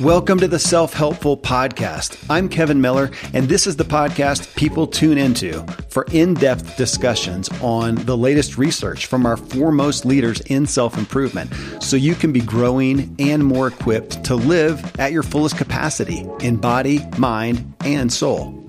[0.00, 2.22] Welcome to the Self Helpful Podcast.
[2.28, 7.48] I'm Kevin Miller, and this is the podcast people tune into for in depth discussions
[7.62, 11.50] on the latest research from our foremost leaders in self improvement
[11.82, 16.56] so you can be growing and more equipped to live at your fullest capacity in
[16.56, 18.62] body, mind, and soul.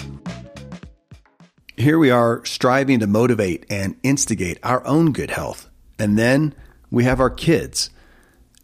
[1.76, 5.70] Here we are striving to motivate and instigate our own good health.
[5.98, 6.54] And then
[6.92, 7.90] we have our kids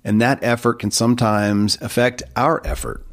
[0.03, 3.05] and that effort can sometimes affect our effort.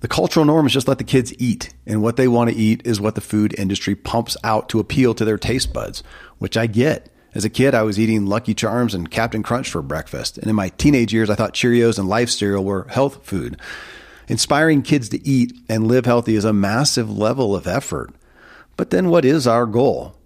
[0.00, 2.86] The cultural norm is just let the kids eat, and what they want to eat
[2.86, 6.02] is what the food industry pumps out to appeal to their taste buds,
[6.38, 7.12] which I get.
[7.34, 10.56] As a kid, I was eating Lucky Charms and Captain Crunch for breakfast, and in
[10.56, 13.60] my teenage years, I thought Cheerios and Life cereal were health food.
[14.26, 18.14] Inspiring kids to eat and live healthy is a massive level of effort.
[18.76, 20.16] But then what is our goal?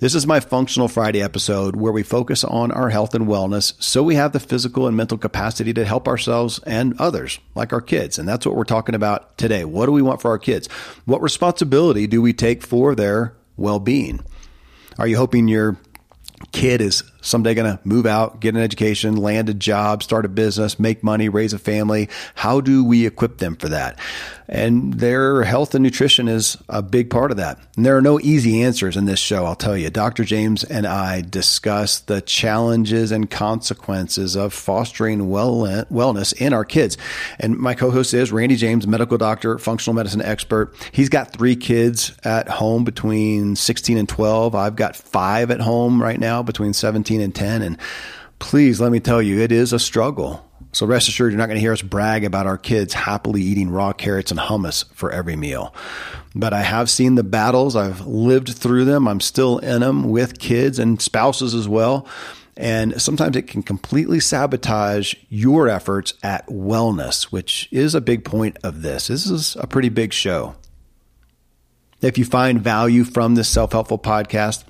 [0.00, 4.00] This is my Functional Friday episode where we focus on our health and wellness so
[4.04, 8.16] we have the physical and mental capacity to help ourselves and others, like our kids.
[8.16, 9.64] And that's what we're talking about today.
[9.64, 10.68] What do we want for our kids?
[11.04, 14.20] What responsibility do we take for their well being?
[15.00, 15.78] Are you hoping your
[16.52, 20.28] kid is someday going to move out, get an education, land a job, start a
[20.28, 22.08] business, make money, raise a family.
[22.34, 23.98] How do we equip them for that?
[24.48, 27.58] And their health and nutrition is a big part of that.
[27.76, 29.90] And there are no easy answers in this show, I'll tell you.
[29.90, 30.24] Dr.
[30.24, 35.58] James and I discuss the challenges and consequences of fostering well,
[35.90, 36.96] wellness in our kids.
[37.38, 40.74] And my co-host is Randy James, medical doctor, functional medicine expert.
[40.92, 44.54] He's got three kids at home between 16 and 12.
[44.54, 47.62] I've got five at home right now between 17 and 10.
[47.62, 47.78] And
[48.38, 50.44] please let me tell you, it is a struggle.
[50.72, 53.70] So rest assured, you're not going to hear us brag about our kids happily eating
[53.70, 55.74] raw carrots and hummus for every meal.
[56.34, 57.74] But I have seen the battles.
[57.74, 59.08] I've lived through them.
[59.08, 62.06] I'm still in them with kids and spouses as well.
[62.56, 68.58] And sometimes it can completely sabotage your efforts at wellness, which is a big point
[68.64, 69.06] of this.
[69.06, 70.56] This is a pretty big show.
[72.02, 74.64] If you find value from this self helpful podcast,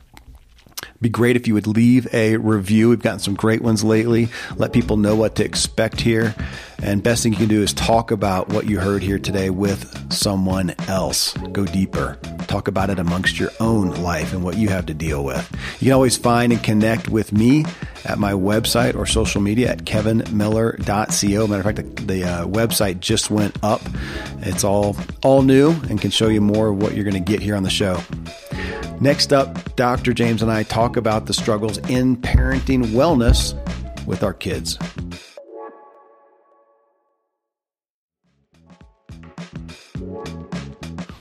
[1.01, 2.89] be great if you would leave a review.
[2.89, 4.29] We've gotten some great ones lately.
[4.57, 6.35] Let people know what to expect here.
[6.83, 10.13] And best thing you can do is talk about what you heard here today with
[10.13, 11.33] someone else.
[11.53, 12.19] Go deeper.
[12.47, 15.49] Talk about it amongst your own life and what you have to deal with.
[15.81, 17.65] You can always find and connect with me
[18.05, 21.47] at my website or social media at kevinmiller.co.
[21.47, 23.83] Matter of fact, the, the uh, website just went up.
[24.41, 27.41] It's all all new and can show you more of what you're going to get
[27.41, 28.01] here on the show.
[29.01, 30.13] Next up, Dr.
[30.13, 33.55] James and I talk about the struggles in parenting wellness
[34.07, 34.77] with our kids.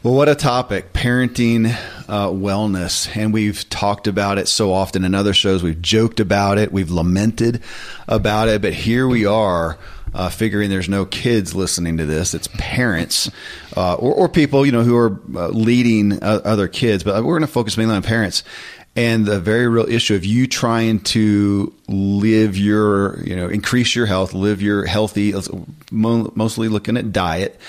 [0.08, 1.68] Well, what a topic parenting
[2.08, 3.14] uh, wellness.
[3.14, 5.64] And we've talked about it so often in other shows.
[5.64, 7.62] We've joked about it, we've lamented
[8.08, 9.78] about it, but here we are
[10.14, 12.34] uh, figuring there's no kids listening to this.
[12.34, 13.30] It's parents
[13.76, 17.04] uh, or, or, people you know who are uh, leading uh, other kids.
[17.04, 18.46] But we're going to focus mainly on parents
[18.96, 24.06] and the very real issue of you trying to live your you know increase your
[24.06, 25.34] health, live your healthy,
[25.92, 27.60] mostly looking at diet.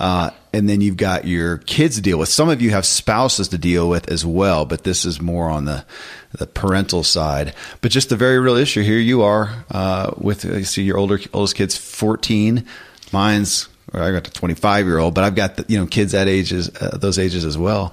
[0.00, 2.30] Uh, and then you've got your kids to deal with.
[2.30, 5.66] Some of you have spouses to deal with as well, but this is more on
[5.66, 5.84] the
[6.32, 7.54] the parental side.
[7.82, 11.20] But just the very real issue here, you are uh, with you see your older
[11.34, 12.64] oldest kid's fourteen,
[13.12, 16.12] mine's I got the twenty five year old, but I've got the, you know kids
[16.12, 17.92] that ages uh, those ages as well,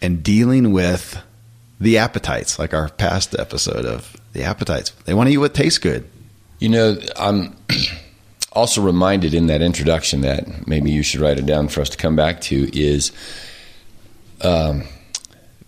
[0.00, 1.20] and dealing with
[1.80, 4.90] the appetites, like our past episode of the appetites.
[5.06, 6.08] They want to eat what tastes good.
[6.60, 7.56] You know, I'm
[8.52, 11.96] also reminded in that introduction that maybe you should write it down for us to
[11.96, 13.12] come back to is
[14.40, 14.84] um,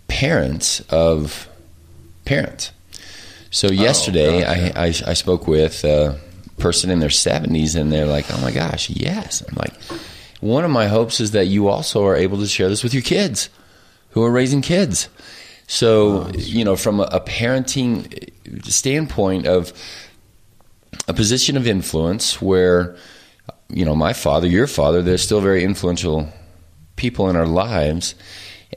[0.07, 1.47] parents of
[2.25, 2.71] parents.
[3.49, 6.17] So oh, yesterday, I, I, I, spoke with a
[6.57, 9.73] person in their 70s, and they're like, "Oh my gosh, yes!" I'm like,
[10.39, 13.03] one of my hopes is that you also are able to share this with your
[13.03, 13.49] kids
[14.11, 15.09] who are raising kids.
[15.67, 18.31] So, oh, you know, from a, a parenting
[18.65, 19.73] standpoint of
[21.07, 22.95] a position of influence where,
[23.69, 26.27] you know, my father, your father, they're still very influential
[26.95, 28.15] people in our lives.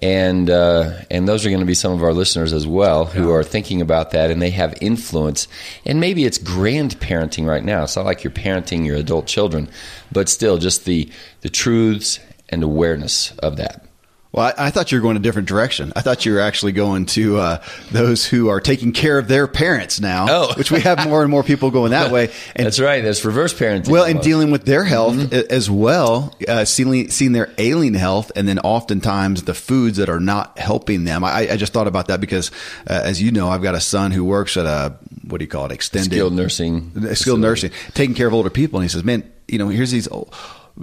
[0.03, 3.29] And uh, and those are going to be some of our listeners as well who
[3.29, 3.35] yeah.
[3.37, 5.47] are thinking about that and they have influence.
[5.87, 7.85] And maybe it's grandparenting right now.
[7.85, 9.69] It's not like you're parenting your adult children,
[10.11, 11.09] but still just the
[11.43, 12.19] the truths
[12.49, 13.87] and awareness of that.
[14.35, 15.93] Well, I, I, thought you were going a different direction.
[15.95, 19.47] I thought you were actually going to uh, those who are taking care of their
[19.47, 20.55] parents now, oh.
[20.55, 22.33] which we have more and more people going that way.
[22.57, 23.01] And, That's right.
[23.05, 23.91] That's reverse parenting.
[23.91, 25.53] Well, and dealing with their health mm-hmm.
[25.53, 30.19] as well, uh, seeing, seeing their ailing health, and then oftentimes the foods that are
[30.19, 31.23] not helping them.
[31.23, 32.51] I, I just thought about that because,
[32.91, 34.97] uh, as you know, I've got a son who works at a
[35.29, 35.73] what do you call it?
[35.73, 37.43] Extended skilled nursing, skilled facility.
[37.43, 38.81] nursing, taking care of older people.
[38.81, 40.35] And he says, man, you know, here's these old,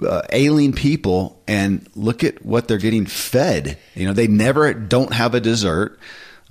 [0.06, 3.78] uh, ailing people, and look at what they're getting fed.
[3.94, 5.98] You know, they never don't have a dessert.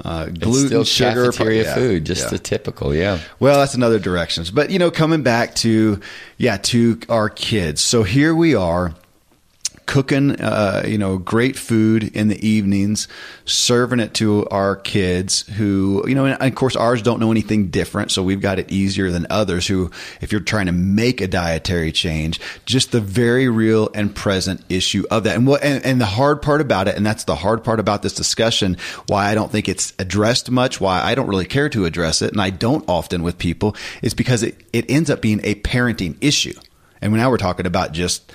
[0.04, 2.30] Uh, gluten, sugar, cafeteria yeah, food, just yeah.
[2.30, 3.20] the typical, yeah.
[3.40, 4.50] Well, that's another directions.
[4.50, 6.00] But you know, coming back to
[6.38, 7.82] yeah, to our kids.
[7.82, 8.96] So here we are
[9.92, 13.10] cooking uh, you know great food in the evenings
[13.44, 17.68] serving it to our kids who you know and of course ours don't know anything
[17.68, 19.92] different so we've got it easier than others who
[20.22, 25.04] if you're trying to make a dietary change just the very real and present issue
[25.12, 25.36] of that.
[25.36, 28.02] And what and, and the hard part about it and that's the hard part about
[28.02, 28.78] this discussion
[29.08, 32.32] why i don't think it's addressed much why i don't really care to address it
[32.32, 36.16] and i don't often with people is because it, it ends up being a parenting
[36.22, 36.58] issue.
[37.02, 38.32] And now we're talking about just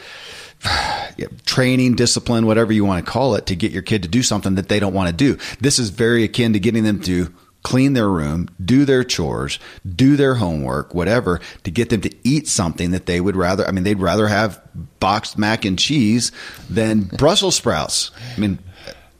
[1.46, 4.54] training, discipline, whatever you want to call it, to get your kid to do something
[4.56, 5.38] that they don't want to do.
[5.60, 7.32] This is very akin to getting them to
[7.62, 9.58] clean their room, do their chores,
[9.96, 13.66] do their homework, whatever, to get them to eat something that they would rather.
[13.66, 14.60] I mean, they'd rather have
[15.00, 16.30] boxed mac and cheese
[16.70, 18.12] than Brussels sprouts.
[18.36, 18.60] I mean,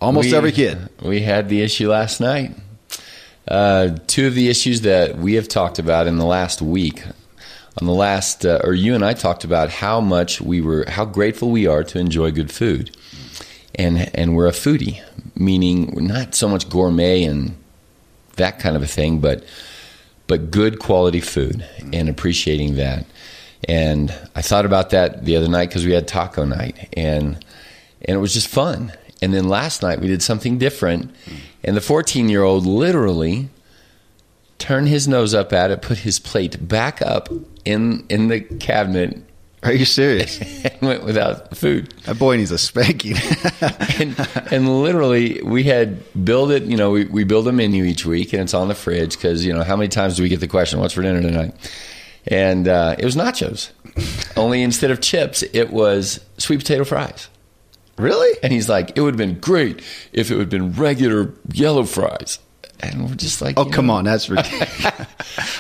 [0.01, 0.89] almost We- every kid.
[1.03, 2.55] We had the issue last night.
[3.49, 7.03] Uh, two of the issues that we have talked about in the last week.
[7.79, 11.05] On the last, uh, or you and I talked about how much we were, how
[11.05, 12.97] grateful we are to enjoy good food,
[13.75, 15.03] and and we're a foodie,
[15.35, 17.55] meaning we're not so much gourmet and
[18.37, 19.45] that kind of a thing, but
[20.27, 23.05] but good quality food and appreciating that.
[23.69, 27.45] And I thought about that the other night because we had taco night, and
[28.03, 28.93] and it was just fun.
[29.21, 31.15] And then last night we did something different,
[31.63, 33.51] and the 14 year old literally
[34.67, 37.29] turned his nose up at it, put his plate back up
[37.65, 39.17] in in the cabinet,
[39.63, 40.41] Are you serious?
[40.65, 41.95] and went without food.
[42.05, 43.15] that boy needs a spanking.
[44.01, 48.05] and, and literally we had build it you know we, we build a menu each
[48.05, 50.41] week and it's on the fridge because you know how many times do we get
[50.41, 51.55] the question what's for dinner tonight
[52.27, 53.71] and uh, it was nachos
[54.37, 57.29] only instead of chips it was sweet potato fries
[57.99, 58.37] really?
[58.43, 59.81] and he's like it would have been great
[60.13, 62.41] if it would have been regular yellow fries
[62.81, 64.05] and we're just like Oh, come know, on.
[64.05, 65.07] That's ridiculous.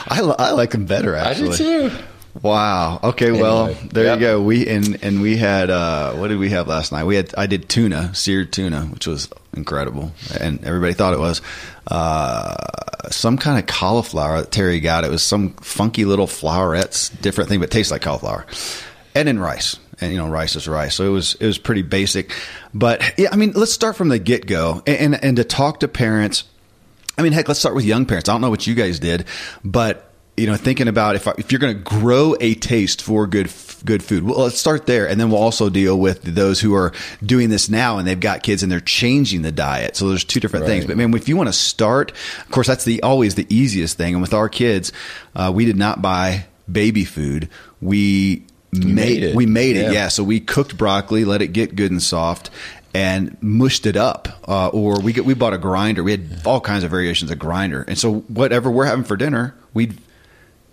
[0.07, 1.57] I, li- I like them better, i actually.
[1.57, 1.97] do too
[2.43, 3.01] Wow.
[3.03, 3.31] Okay.
[3.33, 4.19] Well, there yep.
[4.19, 4.43] you go.
[4.43, 7.05] We and and we had uh, what did we have last night?
[7.05, 11.41] We had I did tuna, seared tuna, which was incredible, and everybody thought it was
[11.87, 12.55] uh,
[13.11, 15.05] some kind of cauliflower that Terry got.
[15.05, 18.45] It was some funky little flowerets, different thing, but tastes like cauliflower,
[19.15, 19.79] and then rice.
[20.03, 22.33] And you know, rice is rice, so it was it was pretty basic.
[22.75, 25.81] But yeah, I mean, let's start from the get go, and, and and to talk
[25.81, 26.45] to parents.
[27.19, 28.29] I mean, heck, let's start with young parents.
[28.29, 29.25] I don't know what you guys did,
[29.65, 33.51] but you know, thinking about if if you're going to grow a taste for good
[33.85, 36.93] good food, well, let's start there, and then we'll also deal with those who are
[37.25, 39.97] doing this now and they've got kids and they're changing the diet.
[39.97, 40.85] So there's two different things.
[40.85, 44.15] But man, if you want to start, of course, that's the always the easiest thing.
[44.15, 44.93] And with our kids,
[45.35, 47.49] uh, we did not buy baby food.
[47.81, 49.37] We made, made it.
[49.37, 49.85] we made it.
[49.85, 49.93] Yeah.
[49.93, 50.09] Yeah.
[50.09, 52.51] So we cooked broccoli, let it get good and soft.
[52.97, 56.03] And mushed it up, uh, or we get, we bought a grinder.
[56.03, 59.55] We had all kinds of variations of grinder, and so whatever we're having for dinner,
[59.75, 59.93] we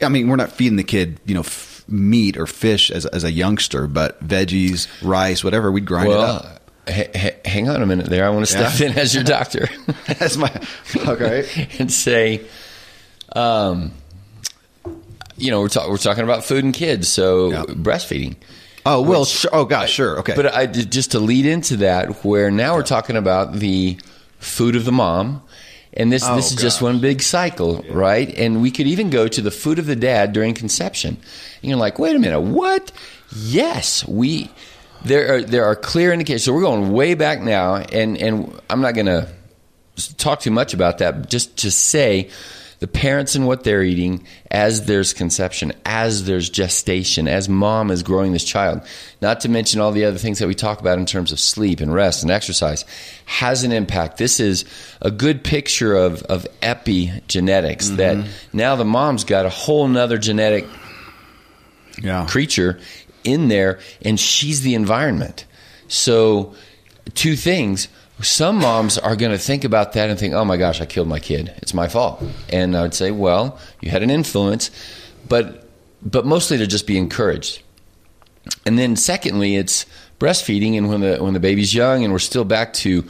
[0.02, 3.24] I mean, we're not feeding the kid, you know, f- meat or fish as, as
[3.26, 6.70] a youngster, but veggies, rice, whatever, we'd grind it up.
[6.88, 8.88] h- h- hang on a minute there i want to step Yeah.
[8.92, 9.68] in as your doctor
[10.08, 10.52] That's my
[11.08, 11.70] okay.
[11.80, 12.42] and say,
[13.36, 13.92] um,
[15.38, 17.64] you know, we're, talk- we're talking about food and kids, so Yeah.
[17.68, 18.36] breastfeeding.
[18.86, 19.52] Oh well, sure.
[19.54, 20.34] oh gosh, sure, okay.
[20.36, 23.98] But I just to lead into that, where now we're talking about the
[24.40, 25.42] food of the mom,
[25.94, 28.30] and this Oh, this is just one big cycle, right?
[28.38, 31.18] And we could even go to the food of the dad during conception.
[31.62, 32.92] And you're like, wait a minute, what?
[33.32, 34.50] Yes, we
[35.06, 36.44] there are there are clear indications.
[36.44, 39.28] So we're going way back now, and and I'm not going to
[40.18, 41.22] talk too much about that.
[41.22, 42.30] But just to say,
[42.84, 48.04] the parents and what they're eating as there's conception, as there's gestation, as mom is
[48.04, 48.82] growing this child,
[49.22, 51.80] not to mention all the other things that we talk about in terms of sleep
[51.80, 52.84] and rest and exercise,
[53.24, 54.18] has an impact.
[54.18, 54.66] This is
[55.02, 57.96] a good picture of, of epigenetics mm-hmm.
[57.96, 60.68] that now the mom's got a whole nother genetic
[62.02, 62.82] yeah, creature
[63.24, 65.46] in there and she's the environment.
[65.88, 66.54] So,
[67.14, 67.88] two things.
[68.22, 71.08] Some moms are going to think about that and think, oh my gosh, I killed
[71.08, 71.54] my kid.
[71.58, 72.24] It's my fault.
[72.50, 74.70] And I would say, well, you had an influence,
[75.28, 75.68] but,
[76.02, 77.62] but mostly to just be encouraged.
[78.66, 79.86] And then secondly, it's
[80.20, 83.04] breastfeeding and when the, when the baby's young and we're still back to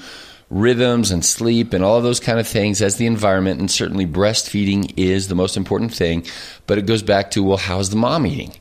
[0.50, 4.05] rhythms and sleep and all of those kind of things as the environment and certainly
[4.05, 6.25] breastfeeding is the most important thing,
[6.67, 8.53] but it goes back to, well, how's the mom eating?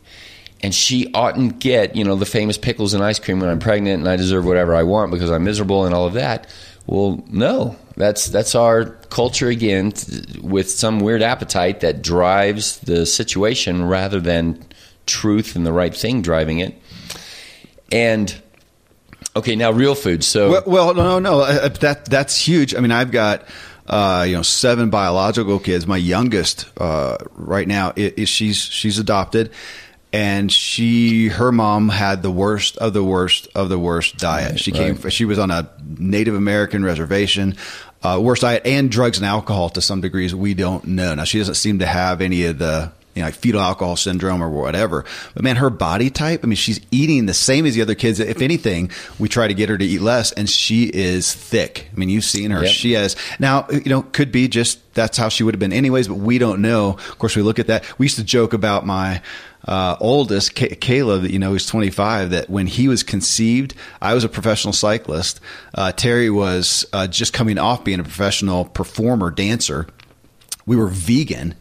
[0.63, 4.01] And she oughtn't get you know the famous pickles and ice cream when I'm pregnant
[4.01, 6.47] and I deserve whatever I want because I'm miserable and all of that.
[6.87, 13.07] Well, no, that's that's our culture again, t- with some weird appetite that drives the
[13.07, 14.65] situation rather than
[15.07, 16.75] truth and the right thing driving it.
[17.91, 18.35] And
[19.37, 20.25] okay, now real food.
[20.25, 21.41] So Well, well no, no, no.
[21.41, 22.75] Uh, That that's huge.
[22.75, 23.47] I mean, I've got
[23.87, 25.87] uh, you know seven biological kids.
[25.87, 29.51] My youngest uh, right now is, is she's she's adopted,
[30.13, 34.61] and she her mom had the worst of the worst of the worst diet.
[34.61, 34.97] She came.
[34.97, 35.13] right.
[35.13, 37.57] She was on a Native American reservation.
[38.03, 41.15] Uh, worst diet and drugs and alcohol to some degrees we don't know.
[41.15, 44.43] Now she doesn't seem to have any of the you know, like fetal alcohol syndrome
[44.43, 45.05] or whatever.
[45.35, 48.21] But man, her body type, I mean, she's eating the same as the other kids.
[48.21, 51.89] If anything, we try to get her to eat less and she is thick.
[51.93, 52.63] I mean, you've seen her.
[52.63, 52.73] Yep.
[52.73, 56.09] She has now, you know, could be just that's how she would have been anyways,
[56.09, 56.91] but we don't know.
[56.91, 57.99] Of course, we look at that.
[57.99, 59.23] We used to joke about my,
[59.67, 64.25] uh, oldest, Ca- Caleb, you know, he's 25, that when he was conceived, I was
[64.25, 65.41] a professional cyclist.
[65.75, 69.87] Uh, Terry was uh, just coming off being a professional performer, dancer.
[70.67, 71.55] We were vegan.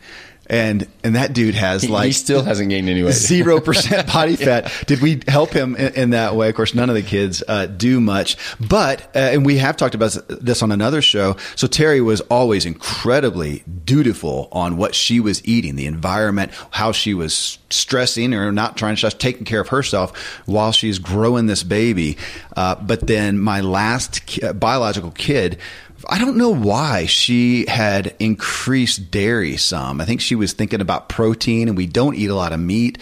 [0.52, 3.14] And, and that dude has he, like he still hasn't gained any weight.
[3.14, 4.70] zero percent body fat.
[4.86, 6.50] Did we help him in, in that way?
[6.50, 9.96] Of course, none of the kids uh, do much, but uh, and we have talked
[9.96, 11.38] about this on another show.
[11.56, 17.14] So Terry was always incredibly dutiful on what she was eating, the environment, how she
[17.14, 21.64] was stressing or not trying to stress, taking care of herself while she's growing this
[21.64, 22.18] baby.
[22.58, 25.58] Uh, but then my last ki- uh, biological kid.
[26.10, 30.02] I don't know why she had increased dairy some.
[30.02, 32.98] I think she was thinking about protein, and we don't eat a lot of meat.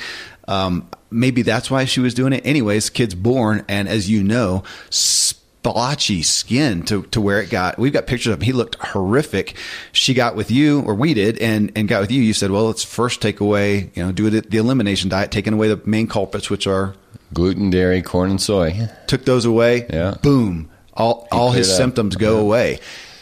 [0.47, 2.45] Um, maybe that's why she was doing it.
[2.45, 7.77] Anyways, kid's born, and as you know, splotchy skin to, to where it got.
[7.77, 8.45] We've got pictures of him.
[8.45, 9.55] He looked horrific.
[9.91, 12.21] She got with you, or we did, and, and got with you.
[12.21, 15.53] You said, well, let's first take away, you know, do the, the elimination diet, taking
[15.53, 16.95] away the main culprits, which are
[17.31, 18.89] Gluten, dairy, corn, and soy.
[19.05, 19.85] took those away.
[19.89, 20.15] Yeah.
[20.23, 20.69] Boom.
[20.99, 21.77] All all his up.
[21.77, 22.79] symptoms go away.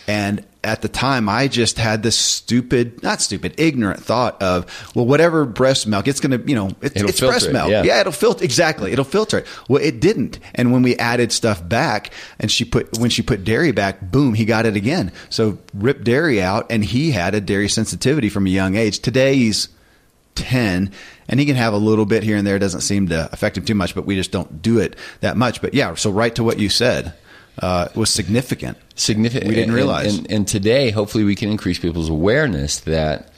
[0.08, 5.06] And at the time, I just had this stupid, not stupid, ignorant thought of, well,
[5.06, 7.70] whatever breast milk, it's going to, you know, it's, it's breast it, milk.
[7.70, 8.00] yeah.
[8.00, 8.44] it'll filter.
[8.44, 8.92] Exactly.
[8.92, 9.48] It'll filter it.
[9.70, 10.40] Well, it didn't.
[10.56, 14.34] And when we added stuff back and she put, when she put dairy back, boom,
[14.34, 15.12] he got it again.
[15.30, 19.00] So ripped dairy out and he had a dairy sensitivity from a young age.
[19.00, 19.70] Today he's
[20.36, 20.92] 10
[21.28, 22.56] and he can have a little bit here and there.
[22.56, 25.38] It doesn't seem to affect him too much, but we just don't do it that
[25.38, 25.62] much.
[25.62, 27.14] But yeah, so right to what you said,
[27.62, 28.78] uh, was significant.
[28.96, 29.48] significant.
[29.48, 30.18] We didn't and- realize.
[30.18, 33.30] And, and today, hopefully, we can increase people's awareness that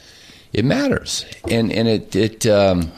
[0.53, 2.45] it matters, and and it it.
[2.45, 2.91] Um,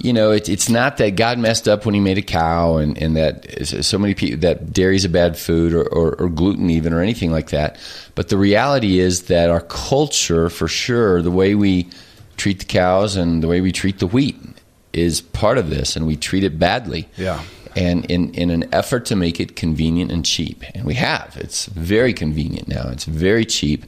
[0.00, 2.96] you know, it, it's not that God messed up when He made a cow, and,
[3.02, 6.92] and that so many people that dairy's a bad food, or, or, or gluten even,
[6.92, 7.78] or anything like that.
[8.14, 11.88] But the reality is that our culture, for sure, the way we
[12.36, 14.36] treat the cows and the way we treat the wheat,
[14.92, 17.42] is part of this, and we treat it badly Yeah.
[17.78, 20.64] And in, in an effort to make it convenient and cheap.
[20.74, 21.36] And we have.
[21.36, 22.88] It's very convenient now.
[22.88, 23.84] It's very cheap.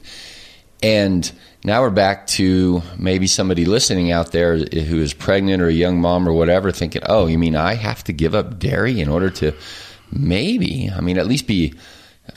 [0.81, 1.29] And
[1.65, 5.99] now we're back to maybe somebody listening out there who is pregnant or a young
[5.99, 9.29] mom or whatever thinking, oh, you mean I have to give up dairy in order
[9.31, 9.53] to
[10.09, 11.73] maybe, I mean, at least be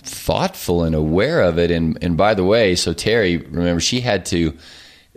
[0.02, 1.70] thoughtful and aware of it.
[1.70, 4.58] And, and by the way, so Terry, remember, she had to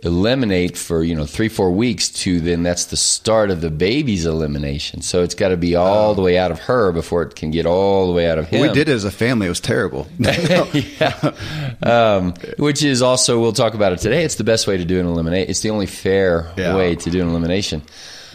[0.04, 4.26] eliminate for you know three four weeks to then that's the start of the baby's
[4.26, 7.50] elimination so it's got to be all the way out of her before it can
[7.50, 9.46] get all the way out of him We did it as a family.
[9.46, 10.06] It was terrible.
[10.18, 11.32] yeah.
[11.82, 15.00] um, which is also we'll talk about it today it's the best way to do
[15.00, 16.76] an elimination it's the only fair Yeah.
[16.76, 17.82] way to do an elimination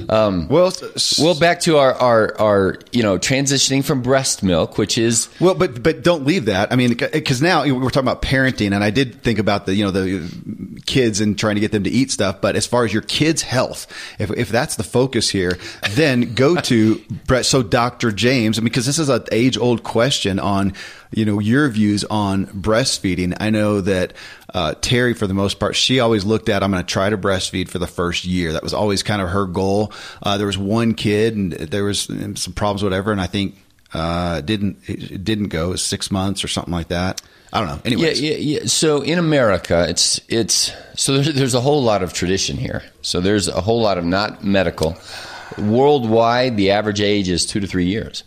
[0.09, 0.71] um, well,
[1.19, 5.55] well back to our, our our you know transitioning from breast milk which is Well,
[5.55, 6.71] but but don't leave that.
[6.71, 9.83] I mean, because now we're talking about parenting, and I did think about the you
[9.83, 12.41] know the kids and trying to get them to eat stuff.
[12.41, 13.87] But as far as your kids' health,
[14.19, 15.57] if if that's the focus here,
[15.91, 17.45] then go to Brett.
[17.45, 18.11] So Dr.
[18.11, 20.73] James, because this is an age old question on
[21.15, 23.35] you know your views on breastfeeding.
[23.39, 24.13] I know that
[24.53, 27.17] uh, Terry, for the most part, she always looked at I'm going to try to
[27.17, 28.53] breastfeed for the first year.
[28.53, 29.93] That was always kind of her goal.
[30.21, 33.55] Uh, there was one kid, and there was some problems, whatever, and I think
[33.93, 35.67] uh, it didn't it didn't go.
[35.67, 37.21] It was six months or something like that.
[37.51, 37.81] I don't know.
[37.85, 38.65] Anyways, Yeah, yeah, yeah.
[38.65, 42.81] So in America, it's it's so there's, there's a whole lot of tradition here.
[43.03, 44.97] So there's a whole lot of not medical.
[45.59, 48.23] Worldwide, the average age is two to three years.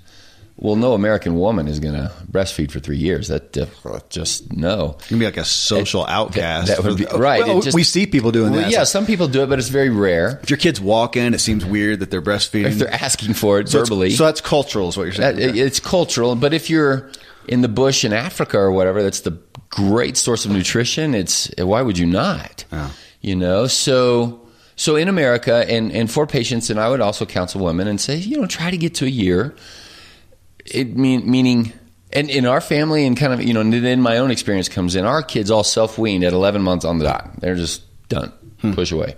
[0.58, 3.28] Well, no American woman is going to breastfeed for three years.
[3.28, 4.96] That uh, just no.
[5.02, 6.68] you can be like a social outcast.
[6.68, 8.70] that would be- For- right, Well, just- we see people doing Well, that.
[8.70, 10.40] yeah, So some people do it, but it's very rare.
[10.42, 12.66] if your kids walk in, it seems weird that they're breastfeeding.
[12.68, 15.36] If they're asking for it so verbally, so that's cultural, is what you're saying.
[15.36, 17.10] That- it's cultural, but if you're
[17.46, 21.14] in the bush in Africa or whatever, that's the great source of nutrition.
[21.14, 22.64] It's why would you not?
[22.72, 22.88] Yeah.
[23.20, 24.40] You know, so
[24.74, 28.16] so in America and and for patients, and I would also counsel women and say,
[28.16, 29.54] you know, try to get to a year.
[30.72, 31.72] It mean meaning
[32.12, 35.04] And in our family, and kind of, you know, in my own experience comes in,
[35.04, 37.40] our kids all self weaned at 11 months on the dot.
[37.40, 38.72] They're just done, Hmm.
[38.72, 39.16] push away.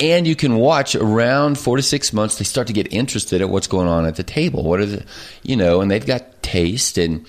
[0.00, 3.48] And you can watch around four to six months, they start to get interested at
[3.48, 4.62] what's going on at the table.
[4.64, 5.06] what is it
[5.42, 6.98] you know, and they've got taste.
[6.98, 7.26] And,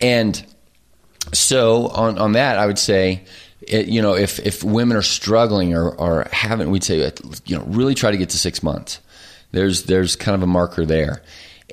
[0.00, 0.44] and
[1.32, 3.24] so on, on that, I would say,
[3.60, 7.12] it, you know, if, if women are struggling or, or haven't, we'd say,
[7.44, 9.00] you know, really try to get to six months.
[9.52, 11.22] There's, there's kind of a marker there.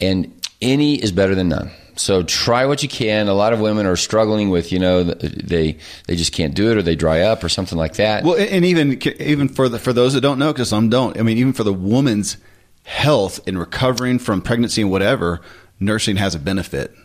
[0.02, 1.72] And any is better than none.
[1.96, 3.28] So try what you can.
[3.28, 6.78] A lot of women are struggling with, you know, they they just can't do it,
[6.78, 8.24] or they dry up, or something like that.
[8.24, 11.18] Well, and even even for the, for those that don't know, because some don't.
[11.20, 12.38] I mean, even for the woman's
[12.84, 15.42] health in recovering from pregnancy and whatever,
[15.80, 16.96] nursing has a benefit.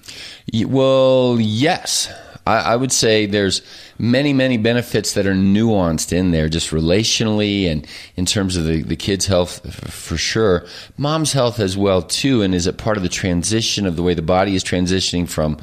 [0.66, 2.12] Well, yes.
[2.46, 3.62] I, I, would say there's
[3.98, 8.82] many, many benefits that are nuanced in there, just relationally and in terms of the,
[8.82, 10.66] the kid's health for sure.
[10.96, 12.42] Mom's health as well, too.
[12.42, 15.58] And is it part of the transition of the way the body is transitioning from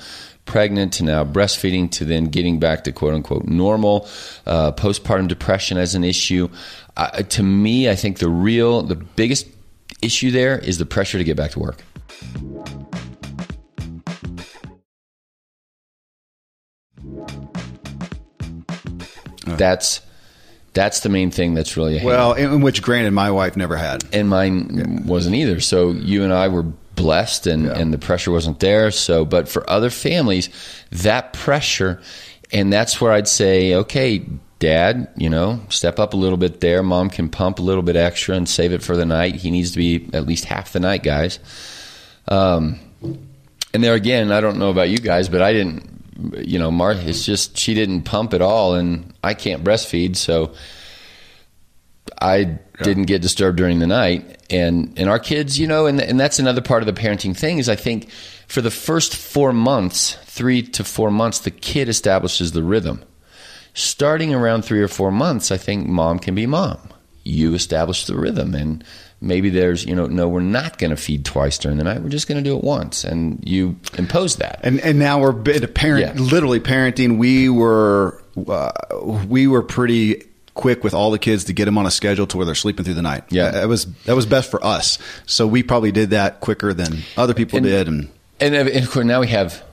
[0.46, 4.08] pregnant to now breastfeeding to then getting back to quote unquote normal,
[4.46, 6.50] uh, postpartum depression as an issue?
[6.96, 9.48] Uh, to me, I think the real, the biggest
[10.02, 11.84] issue there is the pressure to get back to work.
[19.58, 20.02] That's
[20.74, 24.30] that's the main thing that's really well, in which granted my wife never had, and
[24.30, 25.08] mine yeah.
[25.08, 25.60] wasn't either.
[25.60, 26.64] So you and I were
[26.96, 27.78] blessed, and yeah.
[27.78, 28.92] and the pressure wasn't there.
[28.92, 30.50] So, but for other families,
[30.92, 32.02] that pressure,
[32.52, 34.26] and that's where I'd say, okay,
[34.60, 36.84] Dad, you know, step up a little bit there.
[36.84, 39.36] Mom can pump a little bit extra and save it for the night.
[39.36, 41.40] He needs to be at least half the night, guys.
[42.28, 42.80] Um,
[43.74, 45.99] and there again, I don't know about you guys, but I didn't
[46.38, 47.32] you know, Martha, it's mm-hmm.
[47.32, 50.54] just she didn't pump at all, and I can't breastfeed, so
[52.22, 52.58] I yeah.
[52.82, 54.38] didn't get disturbed during the night.
[54.50, 57.60] And and our kids, you know, and and that's another part of the parenting thing
[57.60, 58.10] is I think
[58.48, 63.04] for the first four months, three to four months, the kid establishes the rhythm.
[63.74, 66.80] Starting around three or four months, I think mom can be mom.
[67.24, 68.84] You establish the rhythm and
[69.22, 72.02] maybe there's you know no we're not going to feed twice during the night.
[72.02, 73.04] We're just going to do it once.
[73.04, 74.60] And you impose that.
[74.64, 76.22] And and now we're a parent yeah.
[76.22, 78.72] literally parenting we were uh,
[79.28, 82.38] we were pretty quick with all the kids to get them on a schedule to
[82.38, 83.24] where they're sleeping through the night.
[83.30, 83.52] Yeah.
[83.52, 85.00] That was that was best for us.
[85.26, 88.92] So we probably did that quicker than other people and, did and and, and of
[88.92, 89.64] course now we have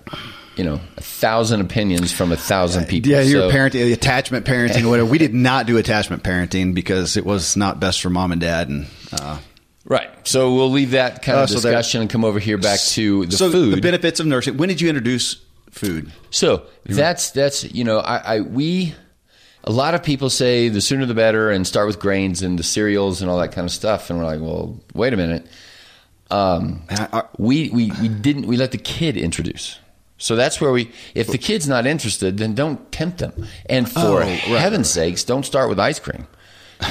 [0.57, 3.11] you know a thousand opinions from a thousand people.
[3.11, 3.57] Yeah, you're so.
[3.57, 5.09] parenting, attachment parenting, whatever.
[5.09, 8.69] We did not do attachment parenting because it was not best for mom and dad,
[8.69, 9.38] and uh,
[9.85, 10.11] right.
[10.27, 13.27] So we'll leave that kind uh, of discussion so and come over here back to
[13.27, 13.77] the so food.
[13.77, 14.57] The benefits of nursing.
[14.57, 16.11] When did you introduce food?
[16.31, 18.95] So that's that's you know I, I we.
[19.69, 22.62] A lot of people say the sooner the better, and start with grains and the
[22.62, 24.11] cereals and all that kind of stuff.
[24.11, 25.45] And we're like, well, wait a minute.
[26.31, 26.83] Um,
[27.37, 29.81] we, we we didn't we let the kid introduce.
[30.19, 33.47] So that's where we, if the kid's not interested, then don't tempt them.
[33.67, 35.09] And for oh, right, heaven's right.
[35.09, 36.27] sakes, don't start with ice cream.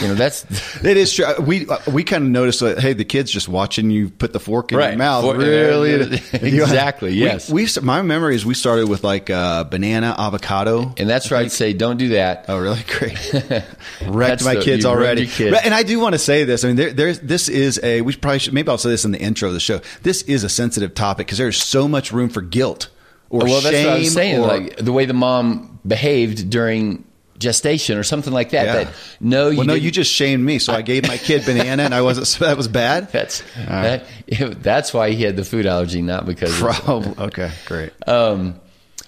[0.01, 0.45] You know that's
[0.83, 1.25] it is true.
[1.39, 4.71] We we kind of noticed that hey, the kid's just watching you put the fork
[4.71, 4.89] in right.
[4.89, 5.23] your mouth.
[5.25, 5.91] For, really,
[6.33, 7.13] exactly.
[7.13, 7.51] yes.
[7.51, 11.39] We, we, my memory is we started with like uh, banana avocado, and that's where
[11.39, 12.45] I'd say don't do that.
[12.47, 12.81] Oh, really?
[12.87, 13.63] Great.
[14.07, 15.27] Wrecked my the, kids already.
[15.27, 15.55] Kids.
[15.63, 16.63] And I do want to say this.
[16.63, 19.11] I mean, there, there's this is a we probably should maybe I'll say this in
[19.11, 19.81] the intro of the show.
[20.01, 22.89] This is a sensitive topic because there's so much room for guilt
[23.35, 23.71] or well, shame.
[23.71, 24.43] that's what I was saying.
[24.43, 27.03] Or, like the way the mom behaved during
[27.37, 28.65] gestation or something like that.
[28.65, 28.83] Yeah.
[28.83, 29.85] That no, you well, no, didn't.
[29.85, 30.59] you just shamed me.
[30.59, 32.27] So I gave my kid banana, and I wasn't.
[32.27, 33.09] So That was bad.
[33.11, 34.05] That's that,
[34.63, 36.57] that's why he had the food allergy, not because.
[36.57, 37.25] Probably.
[37.25, 37.91] okay, great.
[38.07, 38.59] Um,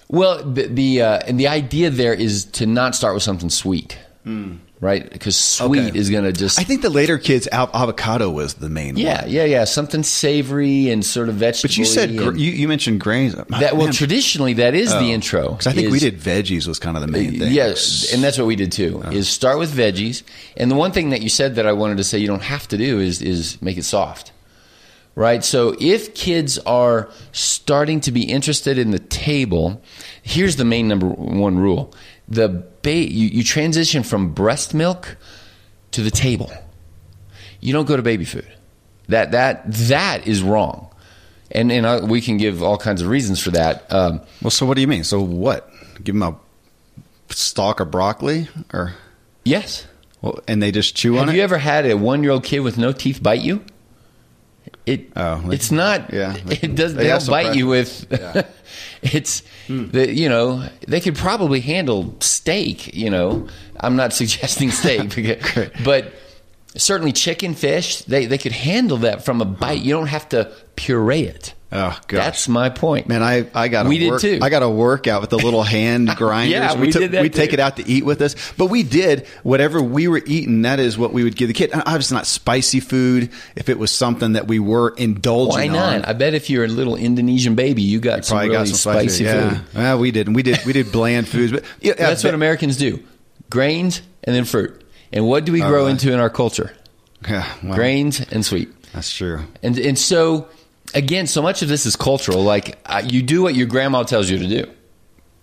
[0.08, 3.98] well, the, the uh, and the idea there is to not start with something sweet.
[4.24, 4.58] Mm.
[4.80, 5.98] Right, because sweet Okay.
[5.98, 9.22] is going to just I think the later kids, av- avocado was the main yeah,
[9.22, 9.30] one.
[9.30, 9.64] yeah, yeah, yeah.
[9.64, 11.70] something savory and sort of vegetable.
[11.70, 13.34] But you said gr- you, you mentioned grains.
[13.34, 13.76] that.
[13.76, 15.02] Well, traditionally, that is the oh.
[15.02, 15.48] intro.
[15.50, 17.52] because I think we did veggies was kind of the main thing.
[17.52, 19.02] Yes, and that's what we did too.
[19.04, 19.10] Oh.
[19.10, 20.22] Is start with veggies,
[20.56, 22.68] and the one thing that you said that I wanted to say you don't have
[22.68, 24.30] to do is is make it soft,
[25.16, 25.42] right?
[25.44, 29.82] So if kids are starting to be interested in the table,
[30.22, 31.92] here's the main number one rule:
[32.28, 32.48] the
[32.82, 35.16] ba- you, you transition from breast milk
[35.92, 36.52] to the table.
[37.60, 38.46] You don't go to baby food.
[39.08, 40.90] That that that is wrong,
[41.50, 43.90] and and I, we can give all kinds of reasons for that.
[43.92, 45.02] Um, Well, so what do you mean?
[45.04, 45.70] So what?
[46.04, 46.36] Give them a
[47.32, 48.94] stalk of broccoli, or
[49.44, 49.86] yes.
[50.20, 51.26] well, and they just chew on it?
[51.28, 53.64] Have you ever had a one-year-old kid with no teeth bite you?
[54.88, 56.12] It Oh, it's not.
[56.12, 56.34] yeah.
[56.50, 56.96] it doesn't.
[56.96, 58.06] They They, don't bite you with.
[58.10, 58.42] Yeah.
[59.02, 62.94] it's the you know they could probably handle steak.
[62.94, 63.48] You know,
[63.80, 66.12] I'm not suggesting steak, because, but
[66.76, 68.02] certainly chicken, fish.
[68.02, 69.80] They they could handle that from a bite.
[69.80, 71.54] You don't have to puree it.
[71.70, 72.24] Oh, gosh.
[72.24, 73.08] That's my point.
[73.08, 74.38] Man, I, I got We did too.
[74.40, 76.52] I got a workout with the little hand grinders.
[76.52, 78.82] Yeah, we took, did that We'd take it out to eat with us, but we
[78.82, 80.62] did whatever we were eating.
[80.62, 81.70] That is what we would give the kid.
[81.74, 83.30] Obviously, not spicy food.
[83.54, 85.72] If it was something that we were indulging in.
[85.72, 85.94] Why not?
[85.96, 88.68] on, I bet if you're a little Indonesian baby, you got some probably really got
[88.68, 89.24] some spicy, spicy.
[89.24, 89.74] yeah, food.
[89.74, 90.32] well, we didn't.
[90.32, 90.64] We did.
[90.64, 93.02] We did bland foods, but yeah, That's what Americans do:
[93.50, 94.84] grains and then fruit.
[95.12, 95.90] And what do we oh, grow right.
[95.90, 96.74] into in our culture?
[97.28, 98.70] Yeah, well, Grains and sweet.
[98.92, 99.40] That's true.
[99.62, 100.48] And and so
[100.94, 102.42] again, so much of this is cultural.
[102.42, 104.70] Like uh, you do what your grandma tells you to do.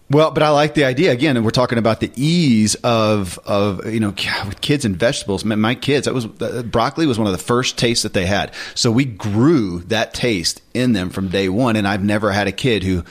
[0.07, 3.91] Well, but I like the idea again, and we're talking about the ease of of
[3.91, 5.43] you know with kids and vegetables.
[5.43, 8.53] My, kids, that was uh, broccoli was one of the first tastes that they had,
[8.75, 11.75] so we grew that taste in them from day one.
[11.75, 13.03] And I've never had a kid who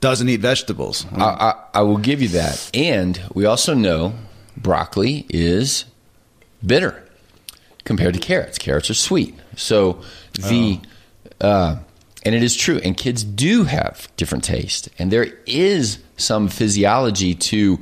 [0.00, 1.04] doesn't eat vegetables.
[1.12, 2.70] I, I, I will give you that.
[2.74, 4.14] And we also know
[4.56, 5.84] broccoli is
[6.64, 7.02] bitter
[7.84, 8.56] compared to carrots.
[8.58, 9.34] Carrots are sweet.
[9.56, 10.02] So
[10.34, 10.80] the
[11.40, 11.76] uh,
[12.24, 12.80] and it is true.
[12.82, 17.78] And kids do have different taste, and there is some physiology to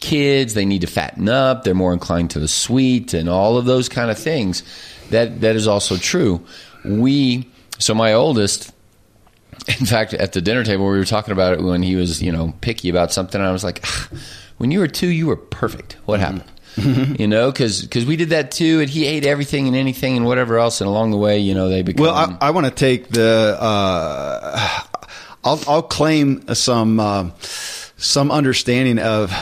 [0.00, 0.54] kids.
[0.54, 1.64] They need to fatten up.
[1.64, 4.62] They're more inclined to the sweet and all of those kind of things.
[5.10, 6.44] That that is also true.
[6.84, 8.72] We so my oldest
[9.80, 12.32] in fact, at the dinner table, we were talking about it when he was, you
[12.32, 13.40] know, picky about something.
[13.40, 14.08] And I was like, "Ah,
[14.58, 15.96] when you were two, you were perfect.
[16.04, 16.44] What happened?
[16.76, 20.58] you know, because we did that too, and he ate everything and anything and whatever
[20.58, 20.80] else.
[20.80, 22.04] And along the way, you know, they become.
[22.04, 23.56] Well, I, I want to take the.
[23.58, 24.80] Uh,
[25.44, 29.32] I'll, I'll claim some uh, some understanding of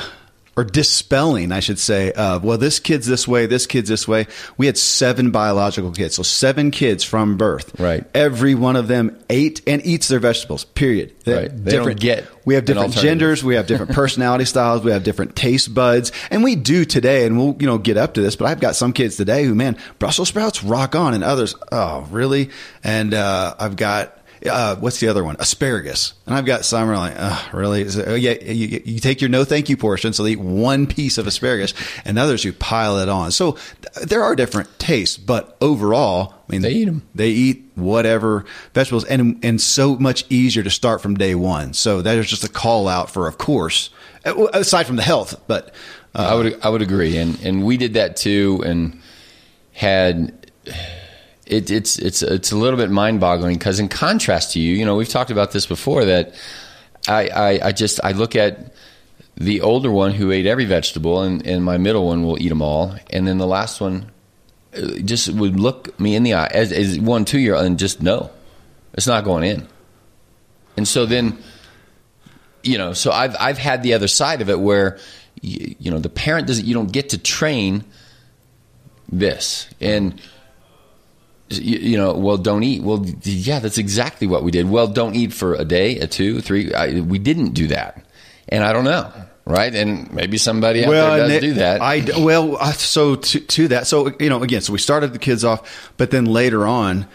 [0.57, 4.27] or dispelling, I should say, of well, this kid's this way, this kid's this way.
[4.57, 7.79] We had seven biological kids, so seven kids from birth.
[7.79, 8.05] Right.
[8.15, 10.65] Every one of them ate and eats their vegetables.
[10.65, 11.15] Period.
[11.27, 11.51] Right.
[11.53, 13.45] They don't get We have different genders.
[13.45, 14.83] We have different personality styles.
[14.83, 17.27] We have different taste buds, and we do today.
[17.27, 19.55] And we'll you know get up to this, but I've got some kids today who
[19.55, 22.51] man, Brussels sprouts rock on, and others, oh really?
[22.83, 24.15] And uh, I've got.
[24.49, 25.37] Uh, what's the other one?
[25.39, 26.15] Asparagus.
[26.27, 27.87] And I've got some are like, oh, really?
[28.07, 31.19] Oh, yeah, you, you take your no thank you portion, so they eat one piece
[31.19, 33.31] of asparagus, and others who pile it on.
[33.33, 37.03] So th- there are different tastes, but overall, I mean, They eat 'em.
[37.15, 41.73] They eat whatever vegetables, and and so much easier to start from day one.
[41.75, 43.91] So that is just a call out for, of course,
[44.25, 45.75] uh, aside from the health, but
[46.15, 49.01] uh, I would I would agree, and and we did that too, and
[49.73, 50.33] had
[51.47, 54.85] it, it's it's it's a little bit mind boggling because in contrast to you, you
[54.85, 56.35] know, we've talked about this before that
[57.09, 58.75] I, I I just I look at
[59.37, 62.63] the older one who ate every vegetable, and and my middle one will eat them
[62.63, 64.11] all, and then the last one
[64.77, 67.79] uh, just would look me in the eye as, as one two year old and
[67.79, 68.31] just no,
[68.95, 69.69] it's not going in,
[70.77, 71.39] and so then
[72.65, 74.99] you know, so I've I've had the other side of it where
[75.41, 77.85] you, you know the parent doesn't you don't get to train
[79.11, 79.69] this.
[79.81, 80.21] And
[81.51, 82.83] you, you know well don't eat.
[82.83, 84.69] Well yeah that's exactly what we did.
[84.69, 88.05] Well don't eat for a day a two three I, we didn't do that.
[88.49, 89.13] And I don't know
[89.47, 89.75] right?
[89.75, 91.81] And maybe somebody out there does it- do that.
[91.81, 95.45] I well, so to, to that, so you know, again, so we started the kids
[95.45, 97.07] off, but then later on,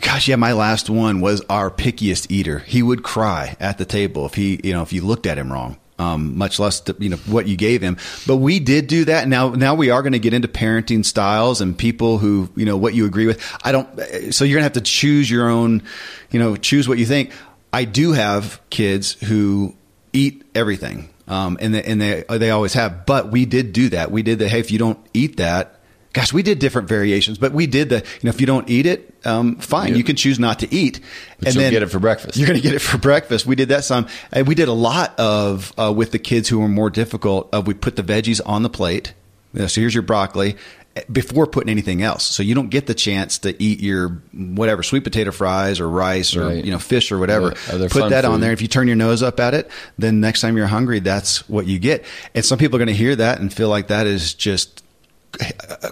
[0.00, 2.60] gosh, yeah, my last one was our pickiest eater.
[2.60, 5.50] He would cry at the table if he, you know, if you looked at him
[5.50, 5.78] wrong.
[6.00, 9.28] Um, much less the, you know what you gave him, but we did do that.
[9.28, 12.78] Now, now we are going to get into parenting styles and people who you know
[12.78, 13.38] what you agree with.
[13.62, 13.86] I don't.
[14.32, 15.82] So you're going to have to choose your own,
[16.30, 17.32] you know, choose what you think.
[17.70, 19.76] I do have kids who
[20.14, 23.04] eat everything, um, and they, and they they always have.
[23.04, 24.10] But we did do that.
[24.10, 25.79] We did the hey, if you don't eat that,
[26.12, 27.38] gosh, we did different variations.
[27.38, 29.96] But we did the you know if you don't eat it, um, fine, Yeah.
[29.96, 31.00] you can choose not to eat,
[31.38, 32.36] But you'll get it for breakfast.
[32.36, 33.46] You're going to get it for breakfast.
[33.46, 34.06] We did that some.
[34.32, 37.48] And we did a lot of uh, with the kids who were more difficult.
[37.52, 39.14] Of we put the veggies on the plate.
[39.52, 40.56] You know, so here's your broccoli
[40.94, 42.22] eh, before putting anything else.
[42.24, 46.36] So you don't get the chance to eat your whatever sweet potato fries or rice
[46.36, 46.64] or Right.
[46.64, 47.54] you know fish or whatever.
[47.70, 48.52] Other Put that on there.
[48.52, 49.68] If you turn your nose up at it,
[49.98, 52.04] then next time you're hungry, that's what you get.
[52.34, 54.82] And some people are going to hear that and feel like that is just uh,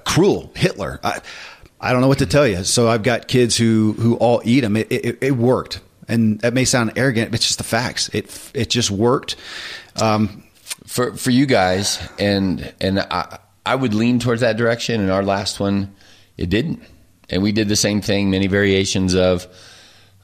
[0.05, 1.01] cruel Hitler.
[1.03, 1.21] I,
[1.81, 2.65] I don't know what to tell you.
[2.65, 4.77] So I've got kids who who all eat them.
[4.77, 8.09] It, it, it worked, and that may sound arrogant, but it's just the facts.
[8.11, 9.37] It it just worked.
[10.01, 10.45] Um,
[10.89, 15.23] for for you guys and and I I would lean towards that direction and our
[15.23, 15.95] last one
[16.37, 16.83] it didn't
[17.29, 19.47] and we did the same thing many variations of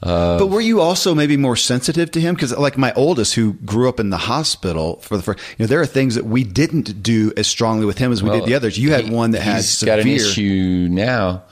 [0.03, 2.35] but were you also maybe more sensitive to him?
[2.35, 5.67] Because like my oldest, who grew up in the hospital for the first, you know,
[5.67, 8.49] there are things that we didn't do as strongly with him as we well, did
[8.49, 8.79] the others.
[8.79, 9.97] You had he- one that had he's severe.
[9.97, 11.45] got an issue now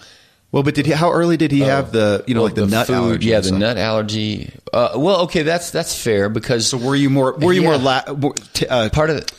[0.51, 0.93] Well, but did he?
[0.93, 3.27] How early did he have the you know Well, like the, nut food, allergy?
[3.29, 7.33] yeah the nut allergy uh, well okay that's that's fair because So were you more?
[7.33, 7.77] Were you more?
[7.77, 8.03] Yeah.
[8.07, 9.33] La- more t- uh, part of the,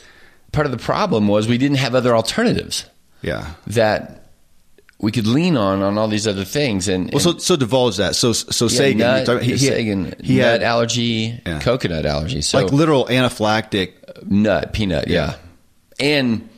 [0.50, 2.84] part of the problem was we didn't have other alternatives
[3.22, 3.54] yeah.
[3.68, 4.23] that
[5.04, 6.88] we could lean on on all these other things.
[6.88, 8.16] And, Well, so so divulge that.
[8.16, 11.60] So so yeah, Sagan, nut, you talk- he, Sagan, he nut had allergy, Yeah.
[11.60, 12.42] coconut allergy.
[12.42, 13.92] So like literal anaphylactic.
[14.28, 15.36] nut, peanut, yeah.
[16.00, 16.48] and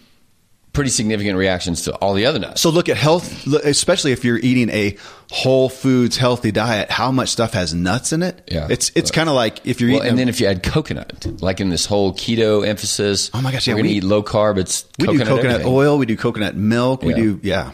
[0.73, 2.61] pretty significant reactions to all the other nuts.
[2.61, 4.97] So look at health, especially if you're eating a
[5.31, 6.91] whole foods healthy diet.
[6.91, 8.47] How much stuff has nuts in it?
[8.53, 8.67] Yeah.
[8.71, 10.11] it's it's kind of like if you're well, eating.
[10.11, 13.53] and a- then if you add coconut, like in this whole keto emphasis, Oh my
[13.53, 14.59] gosh, we're yeah, to we- eat low carb.
[14.59, 15.73] It's we coconut do coconut everything.
[15.73, 17.71] oil, we do coconut milk, we do yeah,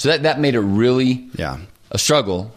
[0.00, 1.58] So that that made it really yeah.
[1.90, 2.50] a struggle.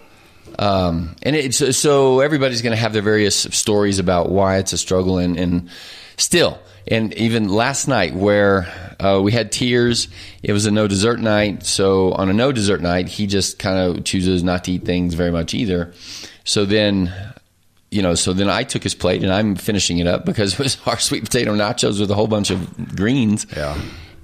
[0.58, 4.78] Um, and it's so everybody's going to have their various stories about why it's a
[4.78, 5.70] struggle, and, and
[6.16, 10.08] still, and even last night where uh, we had tears,
[10.42, 11.66] it was a no dessert night.
[11.66, 15.14] So on a no dessert night, he just kind of chooses not to eat things
[15.14, 15.94] very much either.
[16.46, 17.14] So then,
[17.92, 20.60] you know, so then I took his plate and I'm finishing it up because it
[20.60, 23.46] was our sweet potato nachos with a whole bunch of greens.
[23.54, 23.78] Yeah.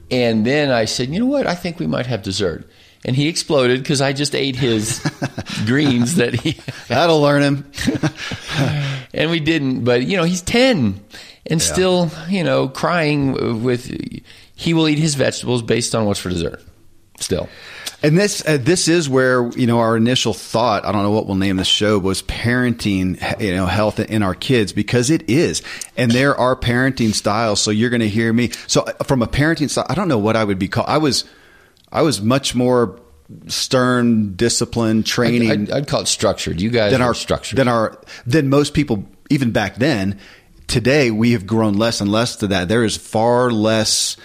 [0.09, 1.47] And then I said, you know what?
[1.47, 2.65] I think we might have dessert.
[3.05, 4.99] And he exploded because I just ate his
[5.65, 6.59] greens that he,
[6.89, 7.71] That'll learn him.
[9.13, 9.83] and we didn't.
[9.85, 10.99] But you know, he's ten
[11.45, 13.85] and still, you know, crying with.
[14.55, 16.61] He will eat his vegetables based on what's for dessert.
[17.21, 17.49] Still,
[18.01, 20.85] And this uh, this is where you know our initial thought.
[20.85, 23.41] I don't know what we'll name this show was parenting.
[23.41, 25.61] You know, health in our kids because it is,
[25.97, 27.61] and there are parenting styles.
[27.61, 28.51] So you're going to hear me.
[28.67, 30.87] So uh, from a parenting style, I don't know what I would be called.
[30.87, 31.25] I was
[31.91, 32.99] I was much more
[33.47, 36.59] stern, disciplined training I'd, I'd call it structured.
[36.59, 37.57] You guys than are our structured.
[37.57, 40.19] than our than most people even back then.
[40.67, 42.67] Today we have grown less and less to that.
[42.67, 44.17] There is far less.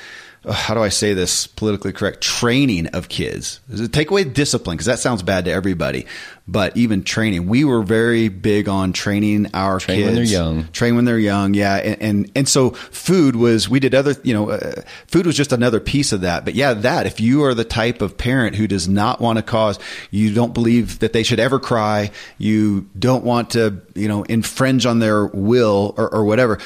[0.51, 2.21] How do I say this politically correct?
[2.21, 3.61] Training of kids.
[3.93, 6.07] Take away discipline because that sounds bad to everybody.
[6.47, 9.87] But even training, we were very big on training our kids.
[9.87, 10.69] Train kids when they're young.
[10.73, 11.77] Train when they're young, yeah.
[11.77, 15.53] And and, and so food was we did other you know uh, food was just
[15.53, 16.45] another piece of that.
[16.45, 19.43] But yeah, that if you are the type of parent who does not want to
[19.43, 19.79] cause,
[20.11, 24.85] you don't believe that they should ever cry, you don't want to you know infringe
[24.85, 26.59] on their will or, or whatever.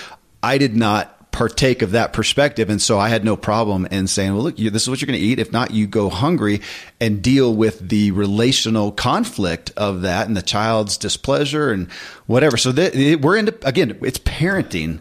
[0.42, 4.34] I did not partake of that perspective and so I had no problem in saying
[4.34, 6.62] well look you, this is what you're going to eat if not you go hungry
[7.00, 11.88] and deal with the relational conflict of that and the child's displeasure and
[12.26, 14.98] whatever so that we're into again it's parenting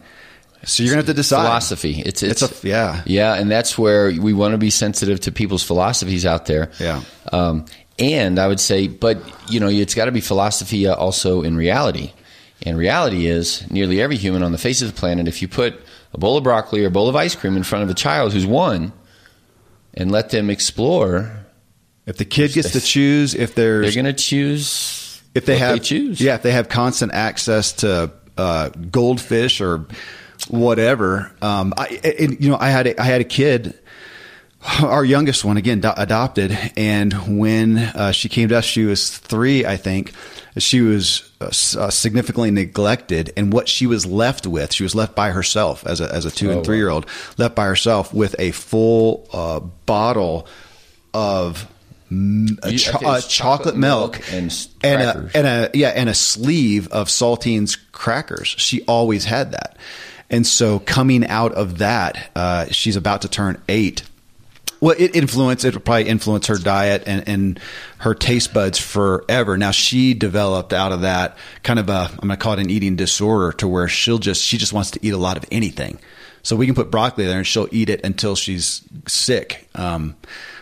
[0.63, 2.01] so you're going to have to decide philosophy.
[2.05, 3.01] It's it's, It's a- yeah.
[3.05, 6.71] yeah, and that's where we want to be sensitive to people's philosophies out there.
[6.79, 7.03] Yeah.
[7.31, 7.65] Um,
[7.99, 9.17] and I would say, but
[9.49, 12.11] you know, it's got to be philosophy uh, also in reality.
[12.65, 15.27] And reality is nearly every human on the face of the planet.
[15.27, 15.79] If you put
[16.17, 18.33] a bowl of broccoli or a bowl of ice cream in front of a child
[18.33, 18.91] who's one,
[19.93, 21.45] and let them explore,
[22.07, 25.83] if the kid gets to choose if they're there's going to choose if they have
[25.83, 26.19] choose.
[26.19, 29.85] yeah if they have constant access to uh, goldfish or
[30.47, 31.87] whatever um, I
[32.19, 33.77] and, you know I had a, I had a kid
[34.83, 39.15] our youngest one again do- adopted and when uh, she came to us she was
[39.17, 40.13] three I think
[40.57, 45.15] she was uh, uh, significantly neglected and what she was left with she was left
[45.15, 47.05] by herself as a, as a two Oh, and three year old
[47.37, 50.47] left by herself with a full uh, bottle
[51.13, 51.67] of
[52.09, 56.13] a cho- uh, chocolate, chocolate milk, milk and and a, and a yeah and a
[56.13, 58.47] sleeve of saltines crackers.
[58.47, 59.77] She always had that.
[60.29, 64.03] And so coming out of that uh, she's about to turn eight
[64.79, 67.59] well it influenced it probably influenced her diet and, and
[67.99, 72.29] her taste buds forever now she developed out of that kind of a i'm going
[72.29, 75.13] to call it an eating disorder to where she'll just she just wants to eat
[75.13, 75.97] a lot of anything
[76.43, 80.15] so we can put broccoli there and she'll eat it until she's sick um,